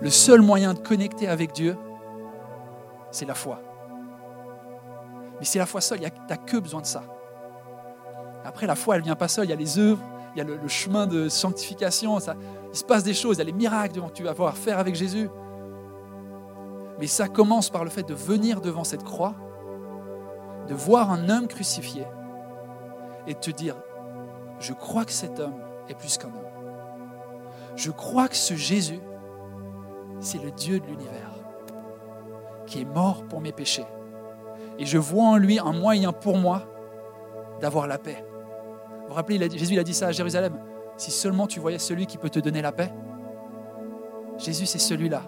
Le 0.02 0.10
seul 0.10 0.42
moyen 0.42 0.74
de 0.74 0.80
connecter 0.80 1.28
avec 1.28 1.54
Dieu, 1.54 1.78
c'est 3.12 3.26
la 3.26 3.34
foi. 3.34 3.62
Mais 5.40 5.46
c'est 5.46 5.60
la 5.60 5.66
foi 5.66 5.82
seule, 5.82 6.00
tu 6.00 6.06
n'as 6.30 6.38
que 6.38 6.58
besoin 6.58 6.82
de 6.82 6.86
ça. 6.86 7.04
Après, 8.44 8.68
la 8.68 8.76
foi, 8.76 8.96
elle 8.96 9.02
ne 9.02 9.06
vient 9.06 9.16
pas 9.16 9.28
seule, 9.28 9.46
il 9.46 9.50
y 9.50 9.54
a 9.54 9.56
les 9.56 9.80
œuvres, 9.80 10.04
il 10.36 10.38
y 10.38 10.42
a 10.42 10.44
le, 10.44 10.68
chemin 10.68 11.08
de 11.08 11.30
sanctification, 11.30 12.20
ça, 12.20 12.36
il 12.72 12.78
se 12.78 12.84
passe 12.84 13.04
des 13.04 13.14
choses, 13.14 13.38
il 13.38 13.40
y 13.40 13.42
a 13.42 13.46
les 13.46 13.52
miracles 13.52 14.00
que 14.02 14.14
tu 14.14 14.24
vas 14.24 14.34
pouvoir 14.34 14.58
faire 14.58 14.80
avec 14.80 14.96
Jésus. 14.96 15.30
Mais 17.00 17.08
ça 17.08 17.28
commence 17.28 17.70
par 17.70 17.84
le 17.84 17.90
fait 17.90 18.04
de 18.04 18.14
venir 18.14 18.62
devant 18.62 18.84
cette 18.84 19.04
croix, 19.04 19.36
de 20.68 20.74
voir 20.74 21.12
un 21.12 21.30
homme 21.30 21.48
crucifié 21.48 22.06
et 23.26 23.34
de 23.34 23.40
te 23.40 23.52
dire, 23.52 23.76
je 24.60 24.74
crois 24.74 25.06
que 25.06 25.12
cet 25.12 25.40
homme 25.40 25.60
est 25.88 25.96
plus 25.96 26.18
qu'un 26.18 26.28
homme. 26.28 26.50
Je 27.76 27.92
crois 27.92 28.28
que 28.28 28.36
ce 28.36 28.56
Jésus, 28.56 29.00
c'est 30.20 30.44
le 30.44 30.52
Dieu 30.52 30.80
de 30.80 30.86
l'univers, 30.86 31.32
qui 32.68 32.82
est 32.82 32.86
mort 32.86 33.24
pour 33.24 33.40
mes 33.42 33.54
péchés. 33.54 33.86
Et 34.78 34.86
je 34.86 34.98
vois 34.98 35.26
en 35.26 35.38
lui 35.38 35.60
un 35.60 35.72
moyen 35.72 36.12
pour 36.12 36.38
moi 36.38 36.64
d'avoir 37.62 37.88
la 37.88 37.98
paix. 37.98 38.24
Vous 39.10 39.16
vous 39.16 39.18
rappelez, 39.18 39.50
Jésus 39.58 39.80
a 39.80 39.84
dit 39.84 39.96
ça 39.96 40.10
à 40.10 40.12
Jérusalem. 40.12 40.54
Si 40.96 41.10
seulement 41.10 41.48
tu 41.48 41.60
voyais 41.60 41.80
celui 41.80 42.06
qui 42.06 42.20
peut 42.20 42.30
te 42.30 42.38
donner 42.38 42.62
la 42.62 42.72
paix. 42.72 42.94
Jésus, 44.38 44.68
c'est 44.68 44.78
celui-là 44.78 45.24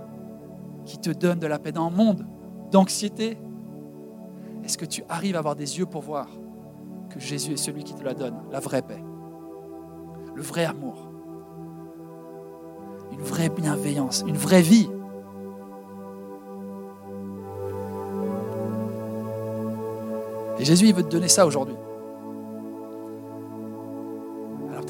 qui 0.86 1.00
te 1.00 1.10
donne 1.10 1.40
de 1.40 1.48
la 1.48 1.58
paix 1.58 1.72
dans 1.72 1.88
un 1.88 1.90
monde 1.90 2.24
d'anxiété. 2.70 3.40
Est-ce 4.64 4.78
que 4.78 4.86
tu 4.86 5.04
arrives 5.10 5.36
à 5.36 5.40
avoir 5.40 5.56
des 5.56 5.80
yeux 5.80 5.88
pour 5.88 6.04
voir 6.04 6.28
que 7.10 7.20
Jésus 7.20 7.54
est 7.54 7.58
celui 7.58 7.84
qui 7.84 7.96
te 7.96 8.04
la 8.04 8.14
donne, 8.14 8.36
la 8.52 8.60
vraie 8.60 8.84
paix, 8.84 9.04
le 10.36 10.44
vrai 10.44 10.66
amour, 10.66 11.10
une 13.12 13.22
vraie 13.22 13.50
bienveillance, 13.50 14.24
une 14.28 14.38
vraie 14.38 14.62
vie? 14.62 14.92
Et 20.60 20.66
Jésus, 20.66 20.90
il 20.90 20.94
veut 20.94 21.02
te 21.02 21.10
donner 21.10 21.30
ça 21.30 21.48
aujourd'hui. 21.48 21.76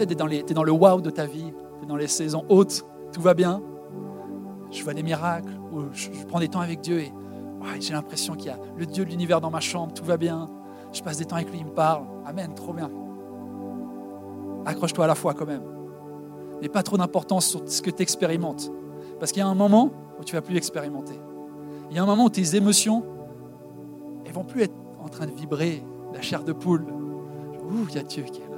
Tu 0.05 0.13
es 0.13 0.53
dans, 0.53 0.63
le 0.63 0.71
wow 0.71 1.01
de 1.01 1.09
ta 1.09 1.25
vie, 1.25 1.53
tu 1.79 1.85
es 1.85 1.87
dans 1.87 1.95
les 1.95 2.07
saisons 2.07 2.45
hautes, 2.49 2.85
tout 3.11 3.21
va 3.21 3.33
bien. 3.33 3.61
Je 4.71 4.83
vois 4.83 4.93
des 4.93 5.03
miracles, 5.03 5.51
ou 5.71 5.81
je, 5.93 6.09
prends 6.27 6.39
des 6.39 6.47
temps 6.47 6.61
avec 6.61 6.81
Dieu 6.81 6.99
et 6.99 7.11
j'ai 7.79 7.93
l'impression 7.93 8.35
qu'il 8.35 8.47
y 8.47 8.49
a 8.49 8.57
le 8.77 8.85
Dieu 8.85 9.05
de 9.05 9.09
l'univers 9.09 9.41
dans 9.41 9.51
ma 9.51 9.59
chambre, 9.59 9.93
tout 9.93 10.05
va 10.05 10.17
bien. 10.17 10.49
Je 10.93 11.01
passe 11.01 11.17
des 11.17 11.25
temps 11.25 11.35
avec 11.35 11.49
lui, 11.51 11.59
il 11.59 11.65
me 11.65 11.71
parle. 11.71 12.05
Amen, 12.25 12.53
trop 12.53 12.73
bien. 12.73 12.89
Accroche-toi 14.65 15.05
à 15.05 15.07
la 15.07 15.15
foi 15.15 15.33
quand 15.33 15.45
même. 15.45 15.63
Mais 16.61 16.69
pas 16.69 16.83
trop 16.83 16.97
d'importance 16.97 17.47
sur 17.47 17.61
ce 17.67 17.81
que 17.81 17.89
tu 17.89 18.01
expérimentes. 18.01 18.71
Parce 19.19 19.31
qu'il 19.31 19.41
y 19.41 19.43
a 19.43 19.47
un 19.47 19.55
moment 19.55 19.91
où 20.19 20.23
tu 20.23 20.35
vas 20.35 20.41
plus 20.41 20.57
expérimenter. 20.57 21.19
Il 21.89 21.95
y 21.95 21.99
a 21.99 22.03
un 22.03 22.05
moment 22.05 22.25
où 22.25 22.29
tes 22.29 22.55
émotions, 22.55 23.03
elles 24.25 24.33
vont 24.33 24.43
plus 24.43 24.63
être 24.63 24.75
en 24.99 25.09
train 25.09 25.25
de 25.25 25.31
vibrer, 25.31 25.83
la 26.13 26.21
chair 26.21 26.43
de 26.43 26.53
poule. 26.53 26.85
Ouh, 27.63 27.85
il 27.89 27.95
y 27.95 27.99
a 27.99 28.03
Dieu 28.03 28.23
qui 28.23 28.41
est 28.41 28.51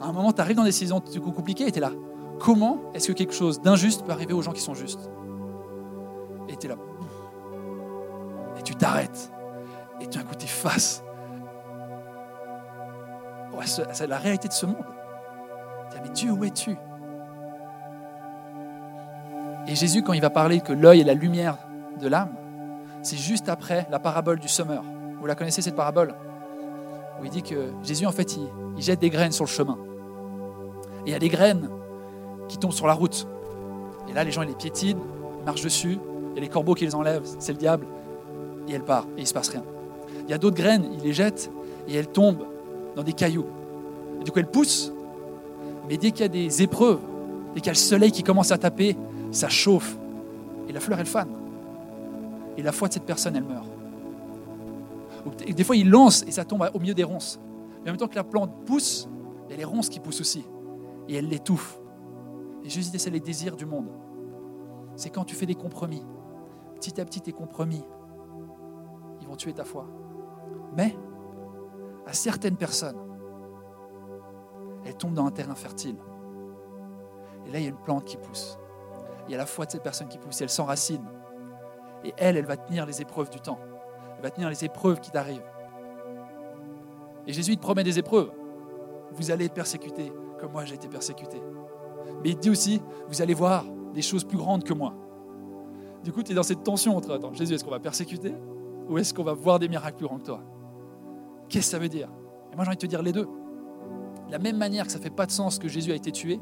à 0.00 0.06
un 0.06 0.12
moment, 0.12 0.32
tu 0.32 0.40
arrives 0.40 0.56
dans 0.56 0.62
des 0.62 0.68
décisions 0.68 1.00
compliquées 1.00 1.66
et 1.66 1.72
tu 1.72 1.78
es 1.78 1.80
là. 1.80 1.90
Comment 2.38 2.78
est-ce 2.94 3.08
que 3.08 3.12
quelque 3.12 3.34
chose 3.34 3.60
d'injuste 3.60 4.04
peut 4.04 4.12
arriver 4.12 4.32
aux 4.32 4.42
gens 4.42 4.52
qui 4.52 4.60
sont 4.60 4.74
justes? 4.74 5.10
Et 6.48 6.56
tu 6.56 6.66
es 6.66 6.68
là. 6.68 6.76
Et 8.58 8.62
tu 8.62 8.74
t'arrêtes. 8.74 9.32
Et 10.00 10.06
tu 10.06 10.18
as 10.18 10.20
un 10.20 10.24
coup, 10.24 10.34
tu 10.36 10.46
face. 10.46 11.02
c'est 13.64 14.06
la 14.06 14.18
réalité 14.18 14.48
de 14.48 14.52
ce 14.52 14.66
monde. 14.66 14.76
Tu 15.90 15.96
mais 16.02 16.10
Dieu, 16.10 16.30
où 16.30 16.44
es-tu? 16.44 16.76
Et 19.66 19.74
Jésus, 19.74 20.02
quand 20.02 20.12
il 20.12 20.22
va 20.22 20.30
parler 20.30 20.60
que 20.60 20.72
l'œil 20.72 21.00
est 21.00 21.04
la 21.04 21.14
lumière 21.14 21.58
de 22.00 22.08
l'âme, 22.08 22.34
c'est 23.02 23.16
juste 23.16 23.48
après 23.48 23.86
la 23.90 23.98
parabole 23.98 24.38
du 24.38 24.48
semeur. 24.48 24.84
Vous 25.20 25.26
la 25.26 25.34
connaissez 25.34 25.60
cette 25.60 25.76
parabole? 25.76 26.14
Où 27.20 27.24
il 27.24 27.30
dit 27.30 27.42
que 27.42 27.72
Jésus, 27.82 28.06
en 28.06 28.12
fait, 28.12 28.36
il 28.36 28.82
jette 28.82 29.00
des 29.00 29.10
graines 29.10 29.32
sur 29.32 29.44
le 29.44 29.50
chemin. 29.50 29.76
Et 31.04 31.10
il 31.10 31.12
y 31.12 31.16
a 31.16 31.18
des 31.18 31.28
graines 31.28 31.68
qui 32.48 32.58
tombent 32.58 32.72
sur 32.72 32.86
la 32.86 32.94
route. 32.94 33.26
Et 34.08 34.12
là, 34.12 34.24
les 34.24 34.30
gens, 34.30 34.42
ils 34.42 34.48
les 34.48 34.54
piétinent, 34.54 35.00
ils 35.40 35.44
marchent 35.44 35.62
dessus, 35.62 35.98
il 36.30 36.34
y 36.34 36.38
a 36.38 36.40
les 36.40 36.48
corbeaux 36.48 36.74
qui 36.74 36.84
les 36.84 36.94
enlèvent, 36.94 37.24
c'est 37.38 37.52
le 37.52 37.58
diable, 37.58 37.86
et 38.68 38.72
elle 38.72 38.84
part, 38.84 39.04
et 39.16 39.20
il 39.20 39.22
ne 39.22 39.26
se 39.26 39.34
passe 39.34 39.48
rien. 39.48 39.64
Il 40.24 40.30
y 40.30 40.34
a 40.34 40.38
d'autres 40.38 40.56
graines, 40.56 40.88
il 40.92 41.00
les 41.00 41.12
jette, 41.12 41.50
et 41.86 41.94
elles 41.94 42.08
tombent 42.08 42.44
dans 42.96 43.02
des 43.02 43.12
cailloux. 43.12 43.46
Et 44.20 44.24
du 44.24 44.30
coup, 44.30 44.38
elles 44.38 44.50
poussent, 44.50 44.92
mais 45.88 45.96
dès 45.96 46.10
qu'il 46.10 46.22
y 46.22 46.24
a 46.24 46.28
des 46.28 46.62
épreuves, 46.62 47.00
dès 47.54 47.60
qu'il 47.60 47.66
y 47.66 47.70
a 47.70 47.72
le 47.72 47.78
soleil 47.78 48.12
qui 48.12 48.22
commence 48.22 48.50
à 48.50 48.58
taper, 48.58 48.96
ça 49.30 49.48
chauffe, 49.48 49.96
et 50.68 50.72
la 50.72 50.80
fleur, 50.80 50.98
elle 51.00 51.06
fane. 51.06 51.30
Et 52.56 52.62
la 52.62 52.72
foi 52.72 52.88
de 52.88 52.94
cette 52.94 53.04
personne, 53.04 53.36
elle 53.36 53.44
meurt. 53.44 53.66
Des 55.46 55.64
fois, 55.64 55.76
il 55.76 55.88
lance 55.88 56.24
et 56.26 56.30
ça 56.30 56.44
tombe 56.44 56.68
au 56.72 56.78
milieu 56.78 56.94
des 56.94 57.04
ronces. 57.04 57.38
Mais 57.82 57.90
en 57.90 57.92
même 57.92 57.96
temps 57.96 58.08
que 58.08 58.16
la 58.16 58.24
plante 58.24 58.50
pousse, 58.66 59.08
il 59.46 59.52
y 59.52 59.54
a 59.54 59.56
les 59.56 59.64
ronces 59.64 59.88
qui 59.88 60.00
poussent 60.00 60.20
aussi. 60.20 60.44
Et 61.08 61.16
elle 61.16 61.28
l'étouffe. 61.28 61.80
Et 62.64 62.68
Jésus 62.68 62.90
dit, 62.90 62.98
c'est 62.98 63.10
les 63.10 63.20
désirs 63.20 63.56
du 63.56 63.66
monde. 63.66 63.88
C'est 64.94 65.10
quand 65.10 65.24
tu 65.24 65.34
fais 65.34 65.46
des 65.46 65.54
compromis. 65.54 66.04
Petit 66.74 67.00
à 67.00 67.04
petit, 67.04 67.20
tes 67.20 67.32
compromis, 67.32 67.84
ils 69.20 69.26
vont 69.26 69.36
tuer 69.36 69.52
ta 69.52 69.64
foi. 69.64 69.86
Mais, 70.76 70.96
à 72.06 72.12
certaines 72.12 72.56
personnes, 72.56 72.98
elles 74.84 74.96
tombent 74.96 75.14
dans 75.14 75.26
un 75.26 75.30
terrain 75.30 75.54
fertile. 75.54 75.96
Et 77.46 77.50
là, 77.50 77.58
il 77.58 77.64
y 77.64 77.66
a 77.66 77.70
une 77.70 77.82
plante 77.82 78.04
qui 78.04 78.16
pousse. 78.16 78.58
Il 79.26 79.32
y 79.32 79.34
a 79.34 79.38
la 79.38 79.46
foi 79.46 79.66
de 79.66 79.72
cette 79.72 79.82
personne 79.82 80.08
qui 80.08 80.18
pousse. 80.18 80.40
Elle 80.40 80.50
s'enracine. 80.50 81.04
Et 82.04 82.14
elle, 82.16 82.36
elle 82.36 82.46
va 82.46 82.56
tenir 82.56 82.86
les 82.86 83.02
épreuves 83.02 83.30
du 83.30 83.40
temps. 83.40 83.58
Elle 84.16 84.22
va 84.22 84.30
tenir 84.30 84.48
les 84.48 84.64
épreuves 84.64 85.00
qui 85.00 85.10
t'arrivent. 85.10 85.44
Et 87.26 87.32
Jésus, 87.32 87.56
te 87.56 87.62
promet 87.62 87.84
des 87.84 87.98
épreuves. 87.98 88.30
Vous 89.12 89.30
allez 89.30 89.46
être 89.46 89.54
persécuté 89.54 90.12
comme 90.38 90.52
moi 90.52 90.64
j'ai 90.64 90.74
été 90.74 90.88
persécuté. 90.88 91.40
Mais 92.22 92.30
il 92.30 92.38
dit 92.38 92.50
aussi, 92.50 92.80
vous 93.08 93.22
allez 93.22 93.34
voir 93.34 93.64
des 93.94 94.02
choses 94.02 94.24
plus 94.24 94.38
grandes 94.38 94.64
que 94.64 94.72
moi. 94.72 94.94
Du 96.02 96.12
coup, 96.12 96.22
tu 96.22 96.32
es 96.32 96.34
dans 96.34 96.42
cette 96.42 96.62
tension 96.62 96.96
entre, 96.96 97.12
attends, 97.12 97.32
Jésus, 97.32 97.54
est-ce 97.54 97.64
qu'on 97.64 97.70
va 97.70 97.80
persécuter 97.80 98.34
ou 98.88 98.98
est-ce 98.98 99.12
qu'on 99.12 99.24
va 99.24 99.34
voir 99.34 99.58
des 99.58 99.68
miracles 99.68 99.96
plus 99.96 100.06
grands 100.06 100.18
que 100.18 100.24
toi? 100.24 100.40
Qu'est-ce 101.48 101.66
que 101.66 101.70
ça 101.72 101.78
veut 101.78 101.88
dire? 101.88 102.08
Et 102.52 102.56
moi, 102.56 102.64
j'ai 102.64 102.68
envie 102.68 102.76
de 102.76 102.82
te 102.82 102.86
dire 102.86 103.02
les 103.02 103.12
deux. 103.12 103.26
De 104.26 104.32
la 104.32 104.38
même 104.38 104.56
manière 104.56 104.86
que 104.86 104.92
ça 104.92 104.98
ne 104.98 105.02
fait 105.02 105.10
pas 105.10 105.26
de 105.26 105.30
sens 105.30 105.58
que 105.58 105.68
Jésus 105.68 105.92
a 105.92 105.94
été 105.94 106.12
tué, 106.12 106.40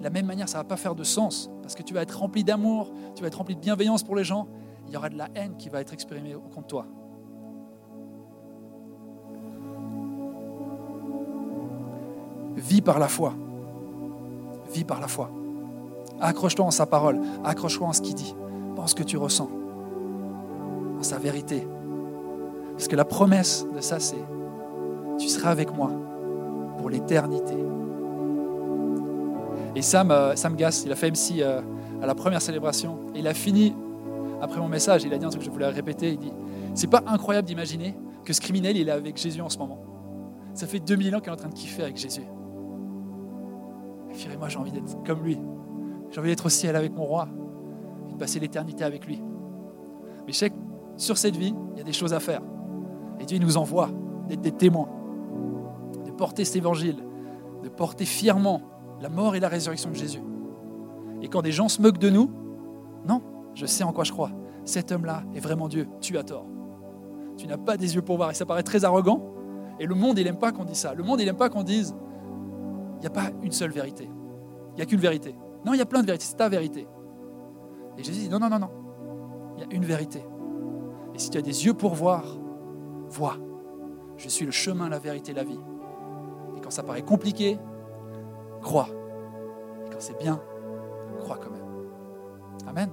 la 0.00 0.10
même 0.10 0.26
manière, 0.26 0.48
ça 0.48 0.58
ne 0.58 0.62
va 0.62 0.68
pas 0.68 0.76
faire 0.76 0.94
de 0.94 1.04
sens 1.04 1.50
parce 1.62 1.74
que 1.74 1.82
tu 1.82 1.94
vas 1.94 2.02
être 2.02 2.18
rempli 2.18 2.44
d'amour, 2.44 2.92
tu 3.14 3.22
vas 3.22 3.28
être 3.28 3.38
rempli 3.38 3.54
de 3.54 3.60
bienveillance 3.60 4.02
pour 4.02 4.16
les 4.16 4.24
gens, 4.24 4.48
il 4.86 4.92
y 4.92 4.96
aura 4.96 5.08
de 5.08 5.16
la 5.16 5.28
haine 5.34 5.56
qui 5.56 5.70
va 5.70 5.80
être 5.80 5.94
exprimée 5.94 6.36
contre 6.54 6.66
toi. 6.66 6.86
Vis 12.56 12.80
par 12.80 12.98
la 12.98 13.08
foi. 13.08 13.34
Vis 14.72 14.84
par 14.84 15.00
la 15.00 15.08
foi. 15.08 15.30
Accroche-toi 16.20 16.64
en 16.64 16.70
sa 16.70 16.86
parole. 16.86 17.20
Accroche-toi 17.44 17.88
en 17.88 17.92
ce 17.92 18.00
qu'il 18.00 18.14
dit. 18.14 18.34
Pense 18.76 18.90
ce 18.90 18.94
que 18.94 19.02
tu 19.02 19.16
ressens. 19.16 19.50
En 20.98 21.02
sa 21.02 21.18
vérité. 21.18 21.66
Parce 22.72 22.88
que 22.88 22.96
la 22.96 23.04
promesse 23.04 23.66
de 23.74 23.80
ça, 23.80 24.00
c'est 24.00 24.24
tu 25.18 25.28
seras 25.28 25.50
avec 25.50 25.72
moi 25.72 25.90
pour 26.78 26.90
l'éternité. 26.90 27.54
Et 29.76 29.82
Sam, 29.82 30.10
euh, 30.10 30.36
Sam 30.36 30.56
Gass, 30.56 30.84
il 30.84 30.92
a 30.92 30.96
fait 30.96 31.10
MC 31.10 31.40
euh, 31.40 31.60
à 32.02 32.06
la 32.06 32.14
première 32.14 32.42
célébration. 32.42 32.98
Et 33.14 33.20
il 33.20 33.28
a 33.28 33.34
fini, 33.34 33.74
après 34.40 34.60
mon 34.60 34.68
message, 34.68 35.04
il 35.04 35.12
a 35.12 35.18
dit 35.18 35.24
un 35.24 35.28
truc 35.30 35.40
que 35.40 35.46
je 35.46 35.50
voulais 35.50 35.68
répéter. 35.68 36.10
Il 36.10 36.18
dit 36.18 36.32
C'est 36.74 36.90
pas 36.90 37.02
incroyable 37.06 37.46
d'imaginer 37.46 37.96
que 38.24 38.32
ce 38.32 38.40
criminel, 38.40 38.76
il 38.76 38.88
est 38.88 38.92
avec 38.92 39.16
Jésus 39.16 39.40
en 39.40 39.48
ce 39.48 39.58
moment. 39.58 39.80
Ça 40.54 40.66
fait 40.66 40.80
2000 40.80 41.16
ans 41.16 41.20
qu'il 41.20 41.28
est 41.28 41.32
en 41.32 41.36
train 41.36 41.48
de 41.48 41.54
kiffer 41.54 41.82
avec 41.82 41.96
Jésus. 41.96 42.22
Moi, 44.38 44.48
j'ai 44.48 44.58
envie 44.58 44.72
d'être 44.72 45.02
comme 45.04 45.22
lui. 45.22 45.38
J'ai 46.10 46.20
envie 46.20 46.30
d'être 46.30 46.46
au 46.46 46.50
ciel 46.50 46.76
avec 46.76 46.94
mon 46.94 47.04
roi 47.04 47.28
et 48.08 48.12
de 48.12 48.18
passer 48.18 48.38
l'éternité 48.40 48.84
avec 48.84 49.06
lui. 49.06 49.22
Mais 50.26 50.32
je 50.32 50.38
sais 50.38 50.50
que 50.50 50.56
sur 50.96 51.18
cette 51.18 51.36
vie, 51.36 51.54
il 51.72 51.78
y 51.78 51.80
a 51.80 51.84
des 51.84 51.92
choses 51.92 52.12
à 52.12 52.20
faire. 52.20 52.40
Et 53.20 53.24
Dieu 53.24 53.38
nous 53.38 53.56
envoie 53.56 53.90
d'être 54.28 54.40
des 54.40 54.52
témoins, 54.52 54.88
de 56.04 56.10
porter 56.10 56.44
cet 56.44 56.56
évangile, 56.56 56.96
de 57.62 57.68
porter 57.68 58.04
fièrement 58.04 58.62
la 59.00 59.08
mort 59.08 59.34
et 59.34 59.40
la 59.40 59.48
résurrection 59.48 59.90
de 59.90 59.96
Jésus. 59.96 60.22
Et 61.22 61.28
quand 61.28 61.42
des 61.42 61.52
gens 61.52 61.68
se 61.68 61.82
moquent 61.82 61.98
de 61.98 62.10
nous, 62.10 62.30
non, 63.06 63.22
je 63.54 63.66
sais 63.66 63.84
en 63.84 63.92
quoi 63.92 64.04
je 64.04 64.12
crois. 64.12 64.30
Cet 64.64 64.92
homme-là 64.92 65.24
est 65.34 65.40
vraiment 65.40 65.68
Dieu. 65.68 65.88
Tu 66.00 66.16
as 66.16 66.22
tort. 66.22 66.46
Tu 67.36 67.46
n'as 67.46 67.58
pas 67.58 67.76
des 67.76 67.94
yeux 67.94 68.02
pour 68.02 68.16
voir. 68.16 68.30
Et 68.30 68.34
ça 68.34 68.46
paraît 68.46 68.62
très 68.62 68.84
arrogant. 68.84 69.22
Et 69.80 69.86
le 69.86 69.94
monde, 69.94 70.18
il 70.18 70.24
n'aime 70.24 70.38
pas 70.38 70.52
qu'on 70.52 70.64
dise 70.64 70.78
ça. 70.78 70.94
Le 70.94 71.02
monde, 71.02 71.20
il 71.20 71.26
n'aime 71.26 71.36
pas 71.36 71.48
qu'on 71.48 71.62
dise 71.62 71.94
il 72.96 73.00
n'y 73.00 73.06
a 73.06 73.10
pas 73.10 73.30
une 73.42 73.52
seule 73.52 73.70
vérité. 73.70 74.08
Il 74.72 74.76
n'y 74.76 74.82
a 74.82 74.86
qu'une 74.86 75.00
vérité. 75.00 75.34
Non, 75.64 75.72
il 75.72 75.78
y 75.78 75.82
a 75.82 75.86
plein 75.86 76.00
de 76.00 76.06
vérités. 76.06 76.24
C'est 76.24 76.36
ta 76.36 76.48
vérité. 76.48 76.86
Et 77.96 78.02
Jésus 78.02 78.22
dit 78.22 78.28
non, 78.28 78.38
non, 78.38 78.48
non, 78.48 78.58
non. 78.58 78.70
Il 79.56 79.62
y 79.62 79.64
a 79.64 79.74
une 79.74 79.84
vérité. 79.84 80.24
Et 81.14 81.18
si 81.18 81.30
tu 81.30 81.38
as 81.38 81.42
des 81.42 81.66
yeux 81.66 81.74
pour 81.74 81.94
voir, 81.94 82.24
vois. 83.08 83.36
Je 84.16 84.28
suis 84.28 84.44
le 84.44 84.52
chemin, 84.52 84.88
la 84.88 84.98
vérité, 84.98 85.32
la 85.32 85.44
vie. 85.44 85.60
Et 86.56 86.60
quand 86.60 86.70
ça 86.70 86.82
paraît 86.82 87.02
compliqué, 87.02 87.58
crois. 88.62 88.88
Et 89.86 89.90
quand 89.90 90.00
c'est 90.00 90.18
bien, 90.18 90.40
crois 91.20 91.38
quand 91.38 91.50
même. 91.50 91.64
Amen. 92.66 92.90